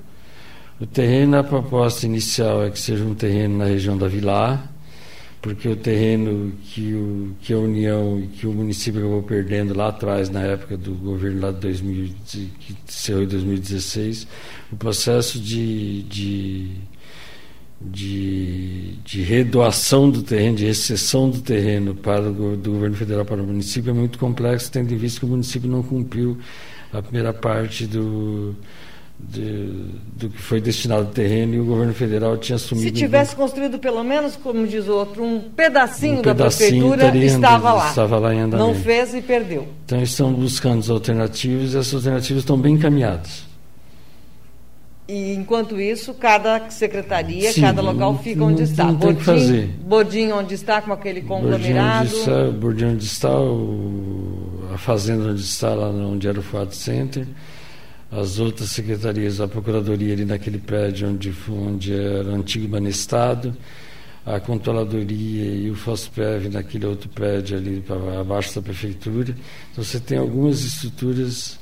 O 0.79 0.85
terreno, 0.85 1.37
a 1.37 1.43
proposta 1.43 2.05
inicial 2.05 2.63
é 2.63 2.69
que 2.69 2.79
seja 2.79 3.03
um 3.03 3.15
terreno 3.15 3.57
na 3.57 3.65
região 3.65 3.97
da 3.97 4.07
Vilar, 4.07 4.71
porque 5.41 5.67
o 5.67 5.75
terreno 5.75 6.53
que, 6.63 6.93
o, 6.93 7.35
que 7.41 7.53
a 7.53 7.57
União 7.57 8.19
e 8.19 8.27
que 8.27 8.45
o 8.45 8.51
município 8.51 8.99
acabou 8.99 9.23
perdendo 9.23 9.75
lá 9.75 9.87
atrás, 9.87 10.29
na 10.29 10.41
época 10.41 10.77
do 10.77 10.93
governo 10.93 11.41
lá 11.41 11.51
de 11.51 11.59
2000, 11.59 12.13
que 12.25 12.75
encerrou 12.87 13.23
em 13.23 13.27
2016, 13.27 14.27
o 14.71 14.75
processo 14.75 15.39
de, 15.39 16.03
de 16.03 16.71
de, 17.83 18.95
de 19.03 19.21
redoação 19.21 20.09
do 20.09 20.21
terreno, 20.21 20.57
de 20.57 20.65
recessão 20.65 21.29
do 21.29 21.41
terreno 21.41 21.95
para 21.95 22.29
o, 22.29 22.55
do 22.55 22.71
governo 22.71 22.95
federal 22.95 23.25
para 23.25 23.41
o 23.41 23.45
município 23.45 23.89
é 23.89 23.93
muito 23.93 24.19
complexo, 24.19 24.71
tendo 24.71 24.93
em 24.93 24.97
vista 24.97 25.19
que 25.19 25.25
o 25.25 25.29
município 25.29 25.69
não 25.69 25.81
cumpriu 25.81 26.37
a 26.93 27.01
primeira 27.01 27.33
parte 27.33 27.87
do, 27.87 28.55
de, 29.17 29.85
do 30.15 30.29
que 30.29 30.41
foi 30.41 30.61
destinado 30.61 31.07
ao 31.07 31.07
terreno 31.07 31.55
e 31.55 31.59
o 31.59 31.65
governo 31.65 31.93
federal 31.93 32.37
tinha 32.37 32.57
assumido. 32.57 32.87
Se 32.87 32.91
tivesse 32.91 33.33
um, 33.33 33.37
construído 33.37 33.79
pelo 33.79 34.03
menos, 34.03 34.35
como 34.35 34.67
diz 34.67 34.87
o 34.87 34.93
outro, 34.93 35.23
um 35.23 35.39
pedacinho, 35.39 36.19
um 36.19 36.21
da 36.21 36.35
prefeitura, 36.35 37.17
estava 37.17 37.73
lá. 37.73 37.89
Estava 37.89 38.19
lá 38.19 38.33
em 38.33 38.41
andamento. 38.41 38.73
Não 38.73 38.75
fez 38.75 39.15
e 39.15 39.21
perdeu. 39.21 39.67
Então 39.85 40.01
estão 40.03 40.31
buscando 40.33 40.79
as 40.79 40.89
alternativas 40.89 41.73
e 41.73 41.77
essas 41.77 41.93
alternativas 41.95 42.43
estão 42.43 42.57
bem 42.57 42.75
encaminhadas. 42.75 43.50
E 45.11 45.33
enquanto 45.33 45.77
isso, 45.77 46.13
cada 46.13 46.69
secretaria, 46.69 47.51
Sim, 47.51 47.59
cada 47.59 47.81
local 47.81 48.17
fica 48.19 48.45
onde 48.45 48.63
está. 48.63 48.85
Não 48.85 48.95
tem 48.95 49.13
que 49.13 49.23
fazer. 49.25 49.67
Bordinho 49.83 50.37
onde 50.37 50.53
está, 50.53 50.81
com 50.81 50.93
aquele 50.93 51.21
conglomerado. 51.21 52.09
Bordinho 52.57 52.91
onde 52.91 53.03
está, 53.03 53.29
onde 53.29 53.41
está 53.41 53.41
o, 53.41 54.69
a 54.73 54.77
fazenda 54.77 55.25
onde 55.31 55.41
está, 55.41 55.73
lá 55.73 55.89
onde 55.89 56.29
era 56.29 56.39
o 56.39 56.41
Fat 56.41 56.71
Center. 56.71 57.27
As 58.09 58.39
outras 58.39 58.69
secretarias, 58.69 59.41
a 59.41 59.49
procuradoria 59.49 60.13
ali 60.13 60.23
naquele 60.23 60.59
prédio 60.59 61.09
onde, 61.09 61.35
onde 61.49 61.93
era 61.93 62.29
o 62.29 62.35
antigo 62.35 62.69
Banestado. 62.69 63.53
a 64.25 64.39
controladoria 64.39 65.45
e 65.45 65.69
o 65.69 65.75
FOSPEV 65.75 66.47
naquele 66.47 66.85
outro 66.85 67.09
prédio 67.09 67.57
ali 67.57 67.83
abaixo 68.17 68.55
da 68.55 68.61
prefeitura. 68.61 69.35
Então 69.73 69.83
você 69.83 69.99
tem 69.99 70.17
algumas 70.17 70.63
estruturas 70.63 71.59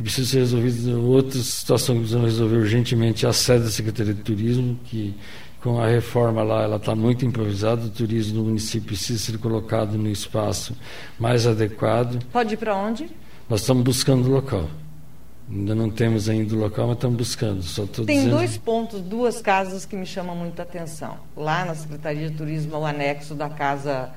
que 0.00 0.04
precisam 0.04 0.30
ser 0.30 0.38
resolvidas, 0.38 0.86
outras 0.86 1.44
situações 1.44 1.96
que 1.96 2.00
precisam 2.00 2.24
resolver 2.24 2.56
urgentemente 2.56 3.26
a 3.26 3.32
sede 3.34 3.64
da 3.64 3.70
Secretaria 3.70 4.14
de 4.14 4.22
Turismo, 4.22 4.78
que 4.84 5.14
com 5.62 5.78
a 5.78 5.86
reforma 5.86 6.42
lá 6.42 6.62
ela 6.62 6.76
está 6.76 6.94
muito 6.94 7.26
improvisada, 7.26 7.84
o 7.84 7.90
turismo 7.90 8.38
no 8.38 8.44
município 8.44 8.88
precisa 8.88 9.18
ser 9.18 9.38
colocado 9.38 9.98
no 9.98 10.08
espaço 10.08 10.74
mais 11.18 11.46
adequado. 11.46 12.24
Pode 12.32 12.54
ir 12.54 12.56
para 12.56 12.74
onde? 12.74 13.10
Nós 13.46 13.60
estamos 13.60 13.84
buscando 13.84 14.26
o 14.26 14.30
local. 14.30 14.70
Ainda 15.50 15.74
não 15.74 15.90
temos 15.90 16.30
ainda 16.30 16.54
o 16.54 16.58
local, 16.58 16.86
mas 16.86 16.96
estamos 16.96 17.16
buscando. 17.18 17.62
Só 17.62 17.84
Tem 17.84 18.04
dizendo... 18.06 18.36
dois 18.36 18.56
pontos, 18.56 19.02
duas 19.02 19.42
casas 19.42 19.84
que 19.84 19.96
me 19.96 20.06
chamam 20.06 20.34
muita 20.34 20.62
atenção. 20.62 21.18
Lá 21.36 21.64
na 21.66 21.74
Secretaria 21.74 22.30
de 22.30 22.36
Turismo, 22.36 22.78
o 22.78 22.86
anexo 22.86 23.34
da 23.34 23.50
casa 23.50 24.10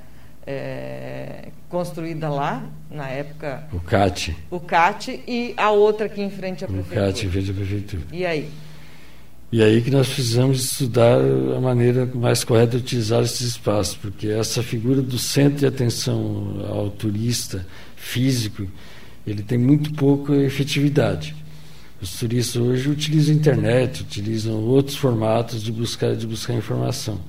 é, 0.46 1.50
construída 1.70 2.30
lá, 2.30 2.64
na 2.90 3.10
época. 3.10 3.64
O 3.72 3.80
CAT. 3.80 4.36
O 4.52 4.60
CAT 4.60 5.24
e 5.28 5.54
a 5.58 5.72
outra 5.72 6.06
aqui 6.06 6.22
em 6.22 6.30
frente 6.30 6.64
à 6.64 6.68
prefeitura. 6.68 7.02
O 7.02 7.06
CAT 7.08 7.26
em 7.26 7.30
frente 7.30 7.52
à 7.52 7.54
prefeitura. 7.54 8.04
E 8.12 8.26
aí? 8.26 8.50
E 9.52 9.62
aí 9.62 9.82
que 9.82 9.92
nós 9.92 10.08
precisamos 10.08 10.64
estudar 10.64 11.20
a 11.56 11.62
maneira 11.62 12.10
mais 12.16 12.44
correta 12.44 12.72
de 12.72 12.84
utilizar 12.84 13.22
esses 13.22 13.42
espaços, 13.42 13.96
porque 13.96 14.28
essa 14.28 14.64
figura 14.64 15.00
do 15.00 15.20
centro 15.20 15.60
de 15.60 15.68
atenção 15.68 16.66
ao 16.68 16.90
turista 16.90 17.66
físico 17.96 18.68
ele 19.26 19.44
tem 19.44 19.58
muito 19.58 19.94
pouca 19.94 20.34
efetividade. 20.36 21.36
Os 22.02 22.16
turistas 22.16 22.62
hoje 22.62 22.90
utilizam 22.90 23.34
a 23.34 23.38
internet, 23.38 24.02
utilizam 24.02 24.56
outros 24.56 24.98
formatos 24.98 25.64
de 25.64 25.72
buscar, 25.72 26.16
de 26.16 26.28
buscar 26.28 26.54
informação. 26.54 27.20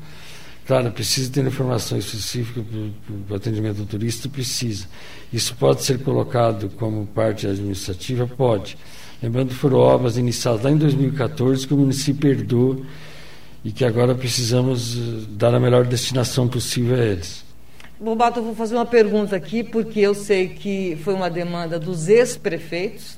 Claro, 0.66 0.90
precisa 0.92 1.30
ter 1.30 1.44
informação 1.44 1.98
específica 1.98 2.62
para 3.26 3.34
o 3.34 3.36
atendimento 3.36 3.76
do 3.76 3.86
turista? 3.86 4.28
Precisa. 4.30 4.86
Isso 5.30 5.54
pode 5.56 5.82
ser 5.82 6.02
colocado 6.02 6.70
como 6.76 7.04
parte 7.06 7.46
administrativa? 7.46 8.26
Pode. 8.26 8.78
Lembrando 9.22 9.48
que 9.48 9.54
foram 9.54 9.78
obras 9.78 10.16
iniciadas 10.16 10.62
lá 10.62 10.70
em 10.70 10.78
2014 10.78 11.66
que 11.66 11.74
o 11.74 11.76
município 11.76 12.30
herdou 12.30 12.84
e 13.62 13.72
que 13.72 13.84
agora 13.84 14.14
precisamos 14.14 14.96
eh, 14.96 15.00
dar 15.30 15.54
a 15.54 15.60
melhor 15.60 15.86
destinação 15.86 16.48
possível 16.48 16.96
a 16.96 17.04
eles. 17.04 17.44
Bobato, 17.98 18.40
eu 18.40 18.44
vou 18.44 18.54
fazer 18.54 18.74
uma 18.74 18.84
pergunta 18.84 19.36
aqui, 19.36 19.62
porque 19.62 20.00
eu 20.00 20.14
sei 20.14 20.48
que 20.48 20.98
foi 21.02 21.14
uma 21.14 21.30
demanda 21.30 21.78
dos 21.78 22.08
ex-prefeitos, 22.08 23.16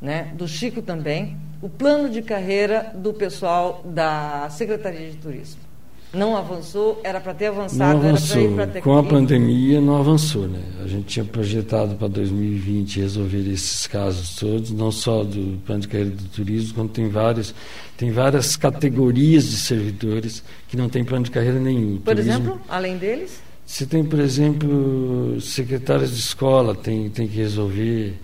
né, 0.00 0.32
do 0.34 0.46
Chico 0.46 0.80
também, 0.80 1.36
o 1.60 1.68
plano 1.68 2.08
de 2.08 2.22
carreira 2.22 2.92
do 2.94 3.12
pessoal 3.12 3.82
da 3.84 4.48
Secretaria 4.50 5.10
de 5.10 5.16
Turismo. 5.16 5.67
Não 6.12 6.36
avançou, 6.36 7.00
era 7.04 7.20
para 7.20 7.34
ter 7.34 7.46
avançado, 7.46 8.00
não 8.00 8.08
avançou. 8.08 8.54
para 8.54 8.80
Com 8.80 8.96
a 8.96 9.02
pandemia 9.02 9.78
não 9.80 9.96
avançou, 9.98 10.48
né? 10.48 10.60
A 10.82 10.88
gente 10.88 11.04
tinha 11.04 11.24
projetado 11.24 11.96
para 11.96 12.08
2020 12.08 13.00
resolver 13.00 13.50
esses 13.50 13.86
casos 13.86 14.36
todos, 14.36 14.70
não 14.70 14.90
só 14.90 15.22
do 15.22 15.58
plano 15.66 15.82
de 15.82 15.88
carreira 15.88 16.10
do 16.10 16.24
turismo, 16.24 16.74
como 16.74 16.88
tem 16.88 17.08
vários, 17.10 17.54
tem 17.96 18.10
várias 18.10 18.56
categorias 18.56 19.50
de 19.50 19.56
servidores 19.56 20.42
que 20.66 20.78
não 20.78 20.88
têm 20.88 21.04
plano 21.04 21.26
de 21.26 21.30
carreira 21.30 21.60
nenhum. 21.60 21.98
Por 21.98 22.14
turismo, 22.14 22.32
exemplo, 22.32 22.60
além 22.68 22.96
deles? 22.96 23.42
Você 23.66 23.84
tem, 23.84 24.02
por 24.02 24.18
exemplo, 24.18 25.38
secretários 25.42 26.14
de 26.14 26.20
escola 26.20 26.74
tem, 26.74 27.10
tem 27.10 27.28
que 27.28 27.36
resolver, 27.36 28.14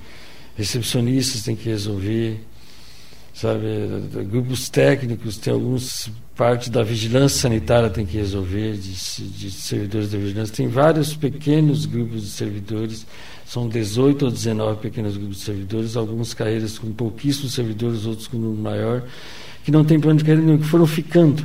recepcionistas 0.56 1.42
tem 1.42 1.54
que 1.54 1.68
resolver, 1.68 2.40
sabe, 3.34 3.66
grupos 4.30 4.68
técnicos, 4.68 5.36
tem 5.36 5.52
alguns, 5.52 6.08
parte 6.36 6.70
da 6.70 6.84
vigilância 6.84 7.40
sanitária 7.40 7.90
tem 7.90 8.06
que 8.06 8.16
resolver, 8.16 8.74
de, 8.74 8.92
de 8.92 9.50
servidores 9.50 10.12
da 10.12 10.18
vigilância, 10.18 10.54
tem 10.54 10.68
vários 10.68 11.14
pequenos 11.16 11.84
grupos 11.84 12.22
de 12.22 12.28
servidores, 12.28 13.04
são 13.44 13.68
18 13.68 14.24
ou 14.24 14.30
19 14.30 14.80
pequenos 14.80 15.16
grupos 15.16 15.38
de 15.38 15.42
servidores, 15.42 15.96
algumas 15.96 16.32
carreiras 16.32 16.78
com 16.78 16.92
pouquíssimos 16.92 17.52
servidores, 17.52 18.06
outros 18.06 18.28
com 18.28 18.36
um 18.36 18.40
número 18.40 18.62
maior, 18.62 19.02
que 19.64 19.72
não 19.72 19.84
tem 19.84 19.98
plano 19.98 20.18
de 20.18 20.24
carreira 20.24 20.46
nenhum, 20.46 20.58
que 20.58 20.66
foram 20.66 20.86
ficando 20.86 21.44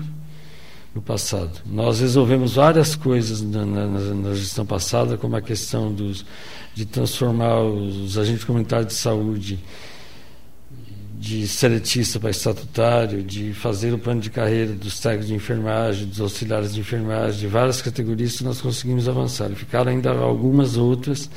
no 0.93 1.01
passado. 1.01 1.59
Nós 1.65 2.01
resolvemos 2.01 2.53
várias 2.53 2.95
coisas 2.95 3.41
na, 3.41 3.65
na, 3.65 3.87
na, 3.87 4.35
gestão 4.35 4.65
passada, 4.65 5.17
como 5.17 5.35
a 5.35 5.41
questão 5.41 5.91
dos, 5.91 6.23
de 6.75 6.85
transformar 6.85 7.61
os, 7.61 7.97
os 7.97 8.17
agentes 8.17 8.43
comunitários 8.43 8.89
de 8.89 8.93
saúde 8.93 9.59
de 11.19 11.45
seletista 11.49 12.17
para 12.17 12.29
estatutário, 12.29 13.21
de 13.21 13.53
fazer 13.53 13.93
o 13.93 13.99
plano 13.99 14.21
de 14.21 14.29
carreira 14.29 14.71
dos 14.71 15.01
técnicos 15.01 15.27
de 15.27 15.35
enfermagem, 15.35 16.07
dos 16.07 16.21
auxiliares 16.21 16.73
de 16.73 16.79
enfermagem, 16.79 17.41
de 17.41 17.47
várias 17.47 17.81
categorias 17.81 18.39
nós 18.39 18.61
conseguimos 18.61 19.09
avançar. 19.09 19.49
Ficaram 19.49 19.91
ainda 19.91 20.11
algumas 20.11 20.77
outras 20.77 21.29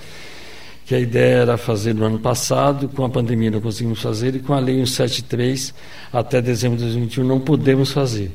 que 0.86 0.94
a 0.94 1.00
ideia 1.00 1.38
era 1.38 1.56
fazer 1.56 1.96
no 1.96 2.04
ano 2.04 2.20
passado, 2.20 2.88
com 2.90 3.04
a 3.04 3.08
pandemia 3.08 3.50
não 3.50 3.60
conseguimos 3.60 4.00
fazer, 4.00 4.36
e 4.36 4.38
com 4.38 4.54
a 4.54 4.60
Lei 4.60 4.76
173, 4.86 5.74
até 6.12 6.40
dezembro 6.40 6.78
de 6.78 6.84
2021, 6.84 7.24
não 7.24 7.40
podemos 7.40 7.90
fazer. 7.90 8.30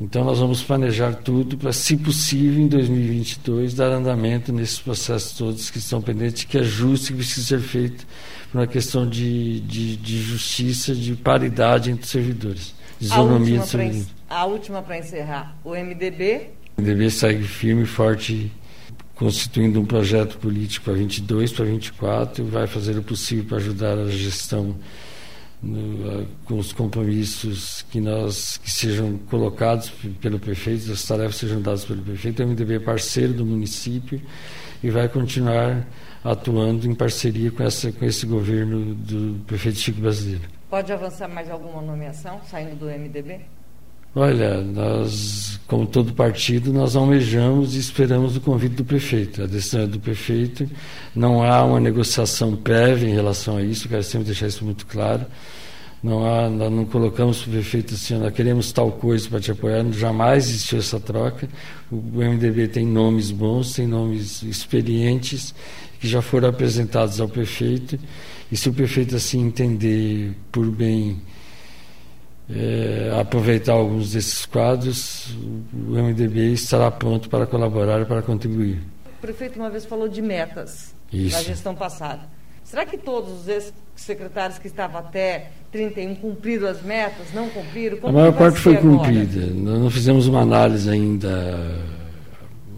Então, 0.00 0.22
nós 0.22 0.38
vamos 0.38 0.62
planejar 0.62 1.12
tudo 1.12 1.58
para, 1.58 1.72
se 1.72 1.96
possível, 1.96 2.62
em 2.62 2.68
2022, 2.68 3.74
dar 3.74 3.90
andamento 3.90 4.52
nesses 4.52 4.78
processos 4.78 5.36
todos 5.36 5.70
que 5.70 5.78
estão 5.78 6.00
pendentes, 6.00 6.44
que 6.44 6.56
é 6.56 6.62
justo 6.62 7.06
e 7.06 7.08
que 7.08 7.14
precisa 7.14 7.46
ser 7.46 7.60
feito 7.60 8.06
por 8.52 8.58
uma 8.58 8.66
questão 8.68 9.08
de, 9.08 9.58
de, 9.60 9.96
de 9.96 10.22
justiça, 10.22 10.94
de 10.94 11.16
paridade 11.16 11.90
entre 11.90 12.04
os 12.04 12.10
servidores, 12.10 12.74
de 13.00 13.06
isonomia 13.06 13.58
dos 13.58 13.70
servidores. 13.70 14.06
A 14.30 14.44
última 14.46 14.82
para 14.82 14.98
encerrar, 14.98 15.56
o 15.64 15.70
MDB? 15.70 16.50
O 16.76 16.80
MDB 16.80 17.10
segue 17.10 17.42
firme 17.42 17.82
e 17.82 17.86
forte, 17.86 18.52
constituindo 19.16 19.80
um 19.80 19.84
projeto 19.84 20.38
político 20.38 20.84
para 20.84 20.94
22, 20.94 21.52
para 21.52 21.64
24, 21.64 22.44
e 22.44 22.48
vai 22.48 22.68
fazer 22.68 22.96
o 22.96 23.02
possível 23.02 23.44
para 23.46 23.56
ajudar 23.56 23.98
a 23.98 24.08
gestão 24.08 24.76
com 26.44 26.58
os 26.58 26.72
compromissos 26.72 27.82
que 27.90 28.00
nós 28.00 28.58
que 28.58 28.70
sejam 28.70 29.18
colocados 29.28 29.90
pelo 30.20 30.38
prefeito, 30.38 30.92
as 30.92 31.02
tarefas 31.04 31.36
sejam 31.36 31.60
dadas 31.60 31.84
pelo 31.84 32.02
prefeito. 32.02 32.42
O 32.42 32.46
MDB 32.46 32.76
é 32.76 32.80
parceiro 32.80 33.32
do 33.32 33.44
município 33.44 34.20
e 34.82 34.90
vai 34.90 35.08
continuar 35.08 35.86
atuando 36.22 36.86
em 36.86 36.94
parceria 36.94 37.50
com, 37.50 37.62
essa, 37.62 37.90
com 37.90 38.04
esse 38.04 38.26
governo 38.26 38.94
do 38.94 39.44
prefeito 39.46 39.78
Chico 39.78 40.00
Brasileiro. 40.00 40.44
Pode 40.70 40.92
avançar 40.92 41.28
mais 41.28 41.50
alguma 41.50 41.80
nomeação 41.82 42.40
saindo 42.44 42.76
do 42.76 42.86
MDB? 42.86 43.40
Olha, 44.20 44.60
nós, 44.60 45.60
como 45.68 45.86
todo 45.86 46.12
partido, 46.12 46.72
nós 46.72 46.96
almejamos 46.96 47.76
e 47.76 47.78
esperamos 47.78 48.36
o 48.36 48.40
convite 48.40 48.74
do 48.74 48.84
prefeito. 48.84 49.44
A 49.44 49.46
decisão 49.46 49.82
é 49.82 49.86
do 49.86 50.00
prefeito. 50.00 50.68
Não 51.14 51.40
há 51.40 51.62
uma 51.62 51.78
negociação 51.78 52.56
prévia 52.56 53.08
em 53.08 53.14
relação 53.14 53.58
a 53.58 53.62
isso, 53.62 53.88
quero 53.88 54.02
sempre 54.02 54.26
deixar 54.26 54.48
isso 54.48 54.64
muito 54.64 54.86
claro. 54.86 55.24
Não 56.02 56.26
há, 56.26 56.50
nós 56.50 56.72
não 56.72 56.84
colocamos 56.84 57.42
para 57.42 57.50
o 57.50 57.52
prefeito 57.52 57.94
assim, 57.94 58.18
nós 58.18 58.34
queremos 58.34 58.72
tal 58.72 58.90
coisa 58.90 59.28
para 59.28 59.38
te 59.38 59.52
apoiar, 59.52 59.84
jamais 59.92 60.48
existiu 60.48 60.80
essa 60.80 60.98
troca. 60.98 61.48
O 61.88 62.18
MDB 62.18 62.66
tem 62.66 62.84
nomes 62.84 63.30
bons, 63.30 63.72
tem 63.74 63.86
nomes 63.86 64.42
experientes, 64.42 65.54
que 66.00 66.08
já 66.08 66.20
foram 66.20 66.48
apresentados 66.48 67.20
ao 67.20 67.28
prefeito. 67.28 67.96
E 68.50 68.56
se 68.56 68.68
o 68.68 68.72
prefeito 68.72 69.14
assim 69.14 69.46
entender 69.46 70.32
por 70.50 70.68
bem 70.72 71.20
é, 72.50 73.14
aproveitar 73.20 73.72
alguns 73.72 74.12
desses 74.12 74.46
quadros, 74.46 75.36
o 75.72 75.92
MDB 75.92 76.52
estará 76.52 76.90
pronto 76.90 77.28
para 77.28 77.46
colaborar 77.46 78.00
e 78.00 78.04
para 78.06 78.22
contribuir. 78.22 78.80
O 79.18 79.20
prefeito 79.20 79.58
uma 79.58 79.68
vez 79.68 79.84
falou 79.84 80.08
de 80.08 80.22
metas 80.22 80.94
Isso. 81.12 81.36
na 81.36 81.42
gestão 81.42 81.74
passada. 81.74 82.22
Será 82.64 82.86
que 82.86 82.96
todos 82.96 83.40
os 83.40 83.48
ex-secretários 83.48 84.58
que 84.58 84.66
estavam 84.66 85.00
até 85.00 85.50
31 85.72 86.14
cumpriram 86.16 86.68
as 86.68 86.82
metas, 86.82 87.32
não 87.34 87.48
cumpriram? 87.50 87.98
Como 87.98 88.16
a 88.16 88.20
maior 88.20 88.32
parte 88.32 88.58
foi 88.58 88.76
agora? 88.76 88.98
cumprida. 88.98 89.46
Nós 89.46 89.80
não 89.80 89.90
fizemos 89.90 90.26
uma 90.26 90.40
análise 90.40 90.88
ainda 90.88 91.74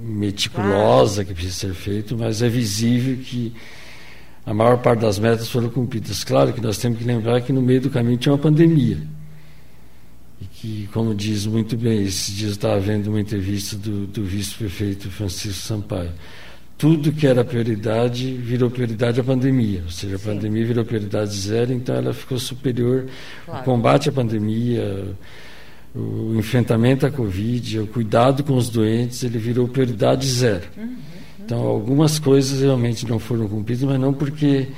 meticulosa 0.01 1.25
que 1.25 1.35
precisa 1.35 1.69
ser 1.69 1.75
feita, 1.75 2.17
mas 2.17 2.41
é 2.41 2.49
visível 2.49 3.17
que 3.25 3.53
a 4.47 4.55
maior 4.55 4.79
parte 4.79 5.01
das 5.01 5.19
metas 5.19 5.49
foram 5.49 5.69
cumpridas. 5.69 6.25
Claro 6.25 6.53
que 6.53 6.61
nós 6.61 6.79
temos 6.79 6.99
que 6.99 7.05
lembrar 7.05 7.41
que 7.41 7.53
no 7.53 7.61
meio 7.61 7.81
do 7.81 7.91
caminho 7.91 8.17
tinha 8.17 8.33
uma 8.33 8.39
pandemia 8.39 8.99
que, 10.61 10.87
como 10.92 11.14
diz 11.14 11.46
muito 11.46 11.75
bem, 11.75 12.03
esses 12.03 12.37
dias 12.37 12.51
estava 12.53 12.79
vendo 12.79 13.07
uma 13.07 13.20
entrevista 13.20 13.77
do, 13.77 14.07
do 14.07 14.23
vice-prefeito 14.23 15.11
Francisco 15.11 15.66
Sampaio. 15.66 16.11
Tudo 16.77 17.12
que 17.12 17.27
era 17.27 17.42
prioridade 17.42 18.35
virou 18.35 18.70
prioridade 18.70 19.18
à 19.20 19.25
pandemia, 19.25 19.83
ou 19.85 19.90
seja, 19.90 20.16
a 20.16 20.18
Sim. 20.18 20.27
pandemia 20.27 20.66
virou 20.66 20.85
prioridade 20.85 21.35
zero, 21.35 21.73
então 21.73 21.94
ela 21.94 22.12
ficou 22.12 22.38
superior. 22.38 23.07
Claro. 23.46 23.61
O 23.61 23.64
combate 23.64 24.11
à 24.11 24.12
pandemia, 24.12 25.14
o 25.94 26.35
enfrentamento 26.37 27.07
à 27.07 27.11
Covid, 27.11 27.81
o 27.81 27.87
cuidado 27.87 28.44
com 28.44 28.55
os 28.55 28.68
doentes, 28.68 29.23
ele 29.23 29.38
virou 29.38 29.66
prioridade 29.66 30.27
zero. 30.27 30.66
Uhum, 30.77 30.85
uhum. 30.85 30.96
Então, 31.42 31.59
algumas 31.61 32.18
coisas 32.18 32.61
realmente 32.61 33.09
não 33.09 33.18
foram 33.18 33.49
cumpridas, 33.49 33.85
mas 33.85 33.99
não 33.99 34.12
porque 34.12 34.68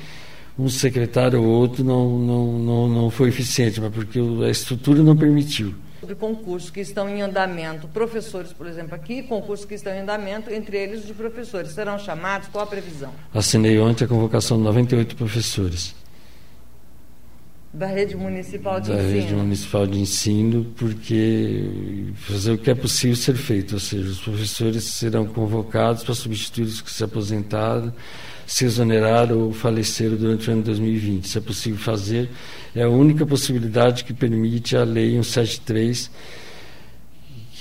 um 0.57 0.69
secretário 0.69 1.41
ou 1.41 1.47
outro 1.47 1.83
não, 1.83 2.17
não, 2.19 2.59
não, 2.59 2.87
não 2.87 3.09
foi 3.09 3.29
eficiente, 3.29 3.81
mas 3.81 3.91
porque 3.91 4.19
a 4.19 4.49
estrutura 4.49 5.01
não 5.01 5.15
permitiu. 5.17 5.73
sobre 5.99 6.15
concursos 6.15 6.69
que 6.69 6.79
estão 6.79 7.09
em 7.09 7.21
andamento, 7.21 7.87
professores, 7.87 8.53
por 8.53 8.67
exemplo, 8.67 8.93
aqui, 8.93 9.23
concursos 9.23 9.65
que 9.65 9.73
estão 9.73 9.93
em 9.93 10.01
andamento, 10.01 10.51
entre 10.51 10.77
eles 10.77 11.05
de 11.07 11.13
professores. 11.13 11.71
Serão 11.71 11.97
chamados? 11.97 12.49
Qual 12.49 12.63
a 12.63 12.67
previsão? 12.67 13.11
Assinei 13.33 13.79
ontem 13.79 14.05
a 14.05 14.07
convocação 14.07 14.57
de 14.57 14.63
98 14.63 15.15
professores. 15.15 15.95
Da 17.73 17.87
rede 17.87 18.15
municipal 18.15 18.79
de 18.79 18.89
da 18.89 18.97
ensino. 18.97 19.09
Da 19.09 19.19
rede 19.19 19.33
municipal 19.33 19.87
de 19.87 19.99
ensino, 19.99 20.65
porque 20.77 22.11
fazer 22.17 22.51
o 22.51 22.57
que 22.59 22.69
é 22.69 22.75
possível 22.75 23.15
ser 23.15 23.33
feito, 23.33 23.73
ou 23.73 23.79
seja, 23.79 24.07
os 24.07 24.19
professores 24.19 24.83
serão 24.83 25.25
convocados 25.25 26.03
para 26.03 26.13
substituir 26.13 26.65
os 26.65 26.81
que 26.81 26.91
se 26.91 27.03
aposentaram, 27.03 27.91
se 28.45 28.65
exoneraram 28.65 29.39
ou 29.39 29.53
faleceram 29.53 30.15
durante 30.15 30.49
o 30.49 30.53
ano 30.53 30.61
de 30.61 30.67
2020. 30.67 31.27
Se 31.27 31.37
é 31.37 31.41
possível 31.41 31.79
fazer, 31.79 32.29
é 32.75 32.83
a 32.83 32.89
única 32.89 33.25
possibilidade 33.25 34.03
que 34.03 34.13
permite 34.13 34.75
a 34.75 34.83
Lei 34.83 35.11
173 35.11 36.11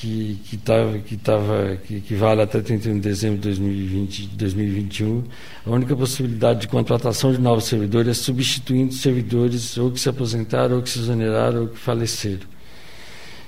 que 0.03 0.41
que 0.45 0.57
tava, 0.57 0.99
que, 0.99 1.17
tava, 1.17 1.77
que, 1.77 2.01
que 2.01 2.15
vale 2.15 2.43
até 2.43 2.61
31 2.61 2.95
de 2.95 3.01
dezembro 3.01 3.37
de 3.37 3.43
2020, 3.45 4.27
2021, 4.37 5.23
a 5.65 5.71
única 5.71 5.95
possibilidade 5.95 6.63
de 6.63 6.69
contratação 6.69 7.33
de 7.33 7.41
novos 7.41 7.65
servidores 7.65 8.19
é 8.19 8.23
substituindo 8.23 8.93
servidores 8.93 9.79
ou 9.79 9.93
que 9.93 10.01
se 10.01 10.09
aposentaram, 10.09 10.77
ou 10.77 10.83
que 10.83 10.91
se 10.91 10.99
exoneraram, 10.99 11.63
ou 11.63 11.69
que 11.69 11.79
faleceram. 11.79 12.47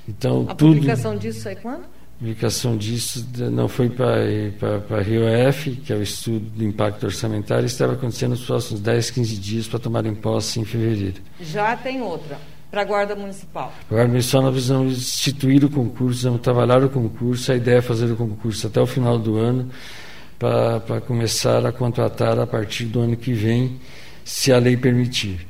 Então, 0.08 0.46
a 0.48 0.54
tudo, 0.54 0.74
publicação 0.74 1.16
disso 1.16 1.48
é 1.48 1.56
quando? 1.56 1.93
A 2.24 2.26
publicação 2.26 2.74
disso 2.74 3.22
não 3.52 3.68
foi 3.68 3.90
para 3.90 4.16
a 4.96 5.02
RIOF, 5.02 5.72
que 5.84 5.92
é 5.92 5.96
o 5.96 6.02
estudo 6.02 6.40
do 6.40 6.64
impacto 6.64 7.04
orçamentário, 7.04 7.66
estava 7.66 7.92
acontecendo 7.92 8.30
nos 8.30 8.46
próximos 8.46 8.80
10, 8.80 9.10
15 9.10 9.36
dias 9.36 9.68
para 9.68 9.78
tomarem 9.78 10.14
posse 10.14 10.58
em 10.58 10.64
fevereiro. 10.64 11.20
Já 11.38 11.76
tem 11.76 12.00
outra 12.00 12.38
para 12.70 12.80
a 12.80 12.84
Guarda 12.84 13.14
Municipal? 13.14 13.70
A 13.90 13.92
Guarda 13.92 14.08
Municipal 14.08 14.40
nós 14.40 14.68
vamos 14.68 14.96
instituir 14.96 15.66
o 15.66 15.68
concurso, 15.68 16.24
vamos 16.24 16.40
trabalhar 16.40 16.82
o 16.82 16.88
concurso. 16.88 17.52
A 17.52 17.56
ideia 17.56 17.76
é 17.76 17.82
fazer 17.82 18.10
o 18.10 18.16
concurso 18.16 18.68
até 18.68 18.80
o 18.80 18.86
final 18.86 19.18
do 19.18 19.36
ano 19.36 19.68
para 20.38 21.02
começar 21.02 21.66
a 21.66 21.72
contratar 21.72 22.38
a 22.38 22.46
partir 22.46 22.86
do 22.86 23.00
ano 23.00 23.18
que 23.18 23.34
vem, 23.34 23.78
se 24.24 24.50
a 24.50 24.58
lei 24.58 24.78
permitir. 24.78 25.46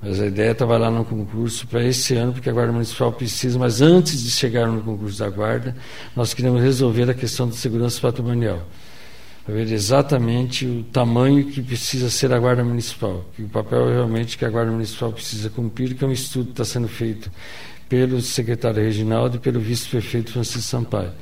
Mas 0.00 0.20
a 0.20 0.26
ideia 0.26 0.50
é 0.50 0.54
trabalhar 0.54 0.90
no 0.90 1.04
concurso 1.04 1.66
para 1.66 1.82
esse 1.82 2.14
ano, 2.14 2.32
porque 2.32 2.48
a 2.48 2.52
Guarda 2.52 2.72
Municipal 2.72 3.12
precisa, 3.12 3.58
mas 3.58 3.82
antes 3.82 4.22
de 4.22 4.30
chegar 4.30 4.66
no 4.68 4.80
concurso 4.82 5.18
da 5.18 5.28
Guarda, 5.28 5.76
nós 6.14 6.32
queremos 6.32 6.62
resolver 6.62 7.10
a 7.10 7.14
questão 7.14 7.48
da 7.48 7.54
segurança 7.54 8.00
patrimonial 8.00 8.62
para 9.44 9.54
ver 9.54 9.72
exatamente 9.72 10.66
o 10.66 10.82
tamanho 10.84 11.46
que 11.46 11.62
precisa 11.62 12.10
ser 12.10 12.32
a 12.34 12.38
Guarda 12.38 12.62
Municipal, 12.62 13.24
que 13.34 13.42
o 13.42 13.48
papel 13.48 13.88
realmente 13.88 14.36
que 14.36 14.44
a 14.44 14.50
Guarda 14.50 14.70
Municipal 14.70 15.10
precisa 15.10 15.48
cumprir, 15.48 15.94
que 15.94 16.04
é 16.04 16.06
um 16.06 16.12
estudo 16.12 16.46
que 16.46 16.50
está 16.50 16.66
sendo 16.66 16.86
feito 16.86 17.30
pelo 17.88 18.20
secretário 18.20 18.82
Reginaldo 18.82 19.38
e 19.38 19.40
pelo 19.40 19.58
vice-prefeito 19.58 20.32
Francisco 20.32 20.60
Sampaio. 20.60 21.12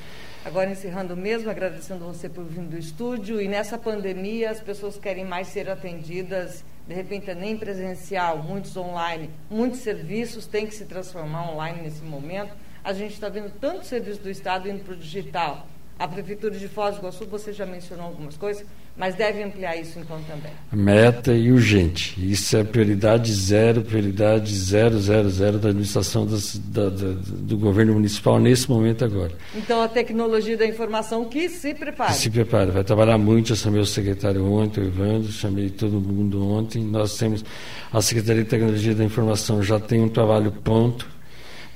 Agora, 0.45 0.71
encerrando 0.71 1.17
mesmo, 1.17 1.49
agradecendo 1.49 2.05
você 2.05 2.29
por 2.29 2.45
vir 2.45 2.63
do 2.63 2.77
estúdio. 2.77 3.41
E 3.41 3.47
nessa 3.47 3.79
pandemia, 3.79 4.51
as 4.51 4.61
pessoas 4.61 4.97
querem 4.97 5.25
mais 5.25 5.47
ser 5.47 5.71
atendidas, 5.71 6.65
de 6.87 6.95
repente, 6.95 7.35
nem 7.35 7.57
presencial, 7.57 8.39
muitos 8.39 8.77
online, 8.77 9.31
muitos 9.51 9.81
serviços 9.81 10.47
têm 10.47 10.67
que 10.67 10.75
se 10.75 10.85
transformar 10.85 11.51
online 11.51 11.83
nesse 11.83 12.03
momento. 12.03 12.55
A 12.85 12.93
gente 12.93 13.15
está 13.15 13.29
vendo 13.29 13.51
tanto 13.59 13.85
serviço 13.85 14.23
do 14.23 14.31
Estado 14.31 14.69
indo 14.69 14.85
para 14.85 14.95
o 14.95 14.97
digital. 14.97 15.67
A 15.99 16.07
Prefeitura 16.07 16.55
de 16.59 16.69
Foz 16.69 16.97
do 16.97 17.01
Iguaçu, 17.01 17.25
você 17.25 17.55
já 17.55 17.65
mencionou 17.65 18.07
algumas 18.07 18.37
coisas, 18.37 18.67
mas 18.95 19.15
deve 19.15 19.43
ampliar 19.43 19.77
isso 19.77 19.99
então 19.99 20.21
também. 20.25 20.53
Meta 20.71 21.33
e 21.33 21.51
urgente. 21.51 22.15
Isso 22.19 22.55
é 22.55 22.63
prioridade 22.63 23.33
zero, 23.33 23.81
prioridade 23.81 24.55
zero, 24.55 24.99
zero, 25.01 25.31
zero 25.31 25.59
da 25.59 25.71
administração 25.71 26.27
das, 26.27 26.59
da, 26.59 26.91
da, 26.91 27.15
do 27.17 27.57
governo 27.57 27.95
municipal 27.95 28.39
nesse 28.39 28.69
momento 28.71 29.07
agora. 29.07 29.33
Então 29.55 29.81
a 29.81 29.89
tecnologia 29.89 30.57
da 30.59 30.67
informação 30.67 31.25
que 31.25 31.49
se 31.49 31.73
prepare. 31.73 32.13
Que 32.13 32.19
se 32.19 32.31
prepare. 32.31 32.71
Vai 32.71 32.85
trabalhar 32.85 33.17
muito. 33.17 33.53
Eu 33.53 33.57
chamei 33.57 33.81
o 33.81 33.87
secretário 33.87 34.45
ontem, 34.45 34.83
o 34.83 34.87
Evandro, 34.89 35.33
chamei 35.33 35.71
todo 35.71 35.99
mundo 35.99 36.47
ontem. 36.47 36.85
Nós 36.85 37.17
temos 37.17 37.43
a 37.91 38.03
Secretaria 38.03 38.45
de 38.45 38.51
Tecnologia 38.51 38.95
da 38.95 39.05
Informação 39.05 39.63
já 39.63 39.81
tem 39.81 40.03
um 40.03 40.09
trabalho 40.11 40.53
pronto 40.53 41.16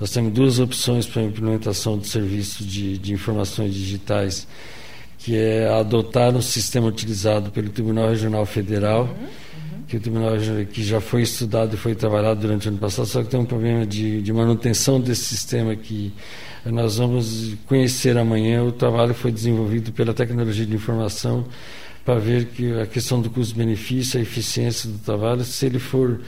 nós 0.01 0.11
temos 0.11 0.33
duas 0.33 0.59
opções 0.59 1.07
para 1.07 1.21
a 1.21 1.25
implementação 1.27 1.99
do 1.99 2.07
serviço 2.07 2.65
de, 2.65 2.97
de 2.97 3.13
informações 3.13 3.75
digitais, 3.75 4.47
que 5.19 5.37
é 5.37 5.69
adotar 5.69 6.35
um 6.35 6.41
sistema 6.41 6.87
utilizado 6.87 7.51
pelo 7.51 7.69
Tribunal 7.69 8.09
Regional 8.09 8.47
Federal, 8.47 9.03
uhum, 9.03 9.09
uhum. 9.11 9.83
que 9.87 9.99
o 9.99 10.01
Tribunal 10.01 10.33
que 10.73 10.83
já 10.83 11.03
foi 11.03 11.21
estudado 11.21 11.75
e 11.75 11.77
foi 11.77 11.95
trabalhado 11.95 12.41
durante 12.41 12.67
o 12.67 12.71
ano 12.71 12.79
passado, 12.79 13.07
só 13.07 13.23
que 13.23 13.29
tem 13.29 13.39
um 13.39 13.45
problema 13.45 13.85
de, 13.85 14.23
de 14.23 14.33
manutenção 14.33 14.99
desse 14.99 15.25
sistema 15.25 15.77
que 15.77 16.15
nós 16.65 16.97
vamos 16.97 17.55
conhecer 17.67 18.17
amanhã. 18.17 18.65
O 18.65 18.73
trabalho 18.73 19.13
foi 19.13 19.31
desenvolvido 19.31 19.93
pela 19.93 20.15
tecnologia 20.15 20.65
de 20.65 20.75
informação 20.75 21.45
para 22.05 22.19
ver 22.19 22.47
que 22.47 22.73
a 22.81 22.87
questão 22.87 23.21
do 23.21 23.29
custo-benefício, 23.29 24.19
a 24.19 24.23
eficiência 24.23 24.89
do 24.89 24.99
trabalho, 24.99 25.45
se 25.45 25.67
ele 25.67 25.79
for 25.79 26.21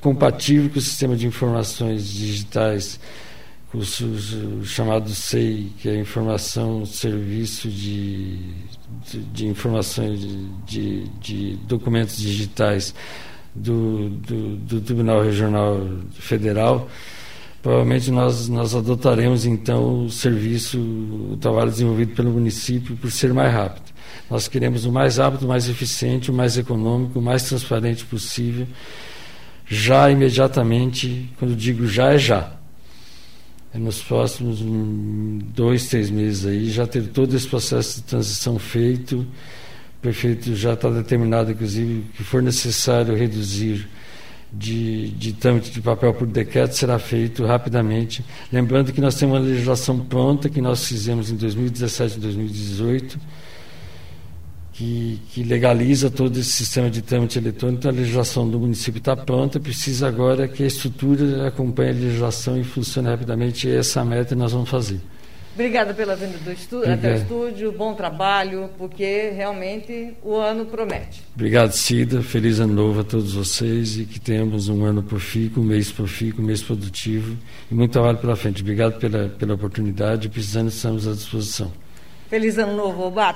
compatível 0.00 0.70
com 0.70 0.78
o 0.78 0.82
sistema 0.82 1.16
de 1.16 1.26
informações 1.26 2.08
digitais, 2.08 2.98
o, 3.72 3.78
o, 3.78 4.60
o 4.60 4.64
chamado 4.64 5.10
SEI, 5.10 5.72
que 5.78 5.88
é 5.88 5.98
informação, 5.98 6.86
serviço 6.86 7.68
de, 7.68 8.38
de, 9.10 9.18
de 9.32 9.46
informações 9.46 10.20
de, 10.66 11.08
de, 11.20 11.56
documentos 11.66 12.16
digitais 12.16 12.94
do, 13.54 14.08
do, 14.10 14.56
do, 14.56 14.80
Tribunal 14.80 15.22
Regional 15.22 15.80
Federal, 16.12 16.88
provavelmente 17.62 18.10
nós, 18.10 18.48
nós 18.48 18.74
adotaremos 18.74 19.44
então 19.44 20.04
o 20.04 20.10
serviço, 20.10 20.78
o 20.78 21.36
trabalho 21.40 21.70
desenvolvido 21.70 22.14
pelo 22.14 22.30
município 22.30 22.96
por 22.96 23.10
ser 23.10 23.34
mais 23.34 23.52
rápido. 23.52 23.94
Nós 24.30 24.48
queremos 24.48 24.84
o 24.84 24.92
mais 24.92 25.18
rápido, 25.18 25.44
o 25.44 25.48
mais 25.48 25.68
eficiente, 25.68 26.30
o 26.30 26.34
mais 26.34 26.56
econômico, 26.56 27.18
o 27.18 27.22
mais 27.22 27.44
transparente 27.44 28.04
possível 28.04 28.66
já 29.68 30.10
imediatamente, 30.10 31.30
quando 31.38 31.56
digo 31.56 31.86
já, 31.86 32.12
é 32.12 32.18
já. 32.18 32.52
É 33.74 33.78
nos 33.78 34.00
próximos 34.00 34.60
dois, 35.54 35.88
três 35.88 36.08
meses 36.08 36.46
aí, 36.46 36.70
já 36.70 36.86
ter 36.86 37.08
todo 37.08 37.34
esse 37.34 37.46
processo 37.46 37.96
de 37.96 38.02
transição 38.04 38.58
feito. 38.58 39.18
O 39.18 40.00
prefeito 40.00 40.54
já 40.54 40.74
está 40.74 40.88
determinado, 40.88 41.50
inclusive, 41.50 42.04
que 42.16 42.22
for 42.22 42.42
necessário 42.42 43.14
reduzir 43.14 43.88
de, 44.52 45.08
de 45.10 45.32
trâmite 45.32 45.70
de 45.70 45.80
papel 45.80 46.14
por 46.14 46.26
decreto 46.26 46.74
será 46.74 46.98
feito 46.98 47.44
rapidamente. 47.44 48.24
Lembrando 48.52 48.92
que 48.92 49.00
nós 49.00 49.16
temos 49.16 49.36
uma 49.36 49.44
legislação 49.44 49.98
pronta 49.98 50.48
que 50.48 50.60
nós 50.60 50.86
fizemos 50.86 51.30
em 51.30 51.36
2017 51.36 52.16
e 52.16 52.20
2018 52.20 53.18
que, 54.76 55.18
que, 55.32 55.42
legaliza 55.42 56.10
todo 56.10 56.38
esse 56.38 56.52
sistema 56.52 56.90
de 56.90 57.00
trâmite 57.00 57.38
eletrônico. 57.38 57.78
Então, 57.78 57.90
a 57.90 57.94
legislação 57.94 58.48
do 58.48 58.60
município 58.60 58.98
está 58.98 59.16
pronta, 59.16 59.58
precisa 59.58 60.06
agora 60.06 60.46
que 60.46 60.62
a 60.62 60.66
estrutura 60.66 61.48
acompanhe 61.48 61.90
a 61.90 61.94
legislação 61.94 62.60
e 62.60 62.64
funcione 62.64 63.08
rapidamente. 63.08 63.66
E 63.66 63.74
essa 63.74 64.04
meta 64.04 64.34
nós 64.34 64.52
vamos 64.52 64.68
fazer. 64.68 65.00
Obrigada 65.54 65.94
pela 65.94 66.14
vinda 66.14 66.36
do 66.36 66.52
estúdio, 66.52 66.92
até 66.92 67.14
o 67.14 67.16
estúdio, 67.16 67.72
bom 67.72 67.94
trabalho, 67.94 68.68
porque 68.76 69.30
realmente 69.30 70.12
o 70.22 70.36
ano 70.36 70.66
promete. 70.66 71.22
Obrigado, 71.34 71.72
Cida. 71.72 72.20
Feliz 72.20 72.60
ano 72.60 72.74
novo 72.74 73.00
a 73.00 73.04
todos 73.04 73.32
vocês 73.32 73.96
e 73.96 74.04
que 74.04 74.20
tenhamos 74.20 74.68
um 74.68 74.84
ano 74.84 75.02
profícuo, 75.02 75.62
um 75.62 75.66
mês 75.66 75.90
profícuo, 75.90 76.42
um 76.44 76.46
mês 76.46 76.62
produtivo 76.62 77.34
e 77.70 77.74
muito 77.74 77.92
trabalho 77.92 78.18
pela 78.18 78.36
frente. 78.36 78.60
Obrigado 78.60 78.98
pela, 78.98 79.30
pela 79.30 79.54
oportunidade. 79.54 80.28
Precisando, 80.28 80.68
estamos 80.68 81.08
à 81.08 81.12
disposição. 81.12 81.72
Feliz 82.28 82.58
ano 82.58 82.76
novo, 82.76 83.04
Obato. 83.04 83.34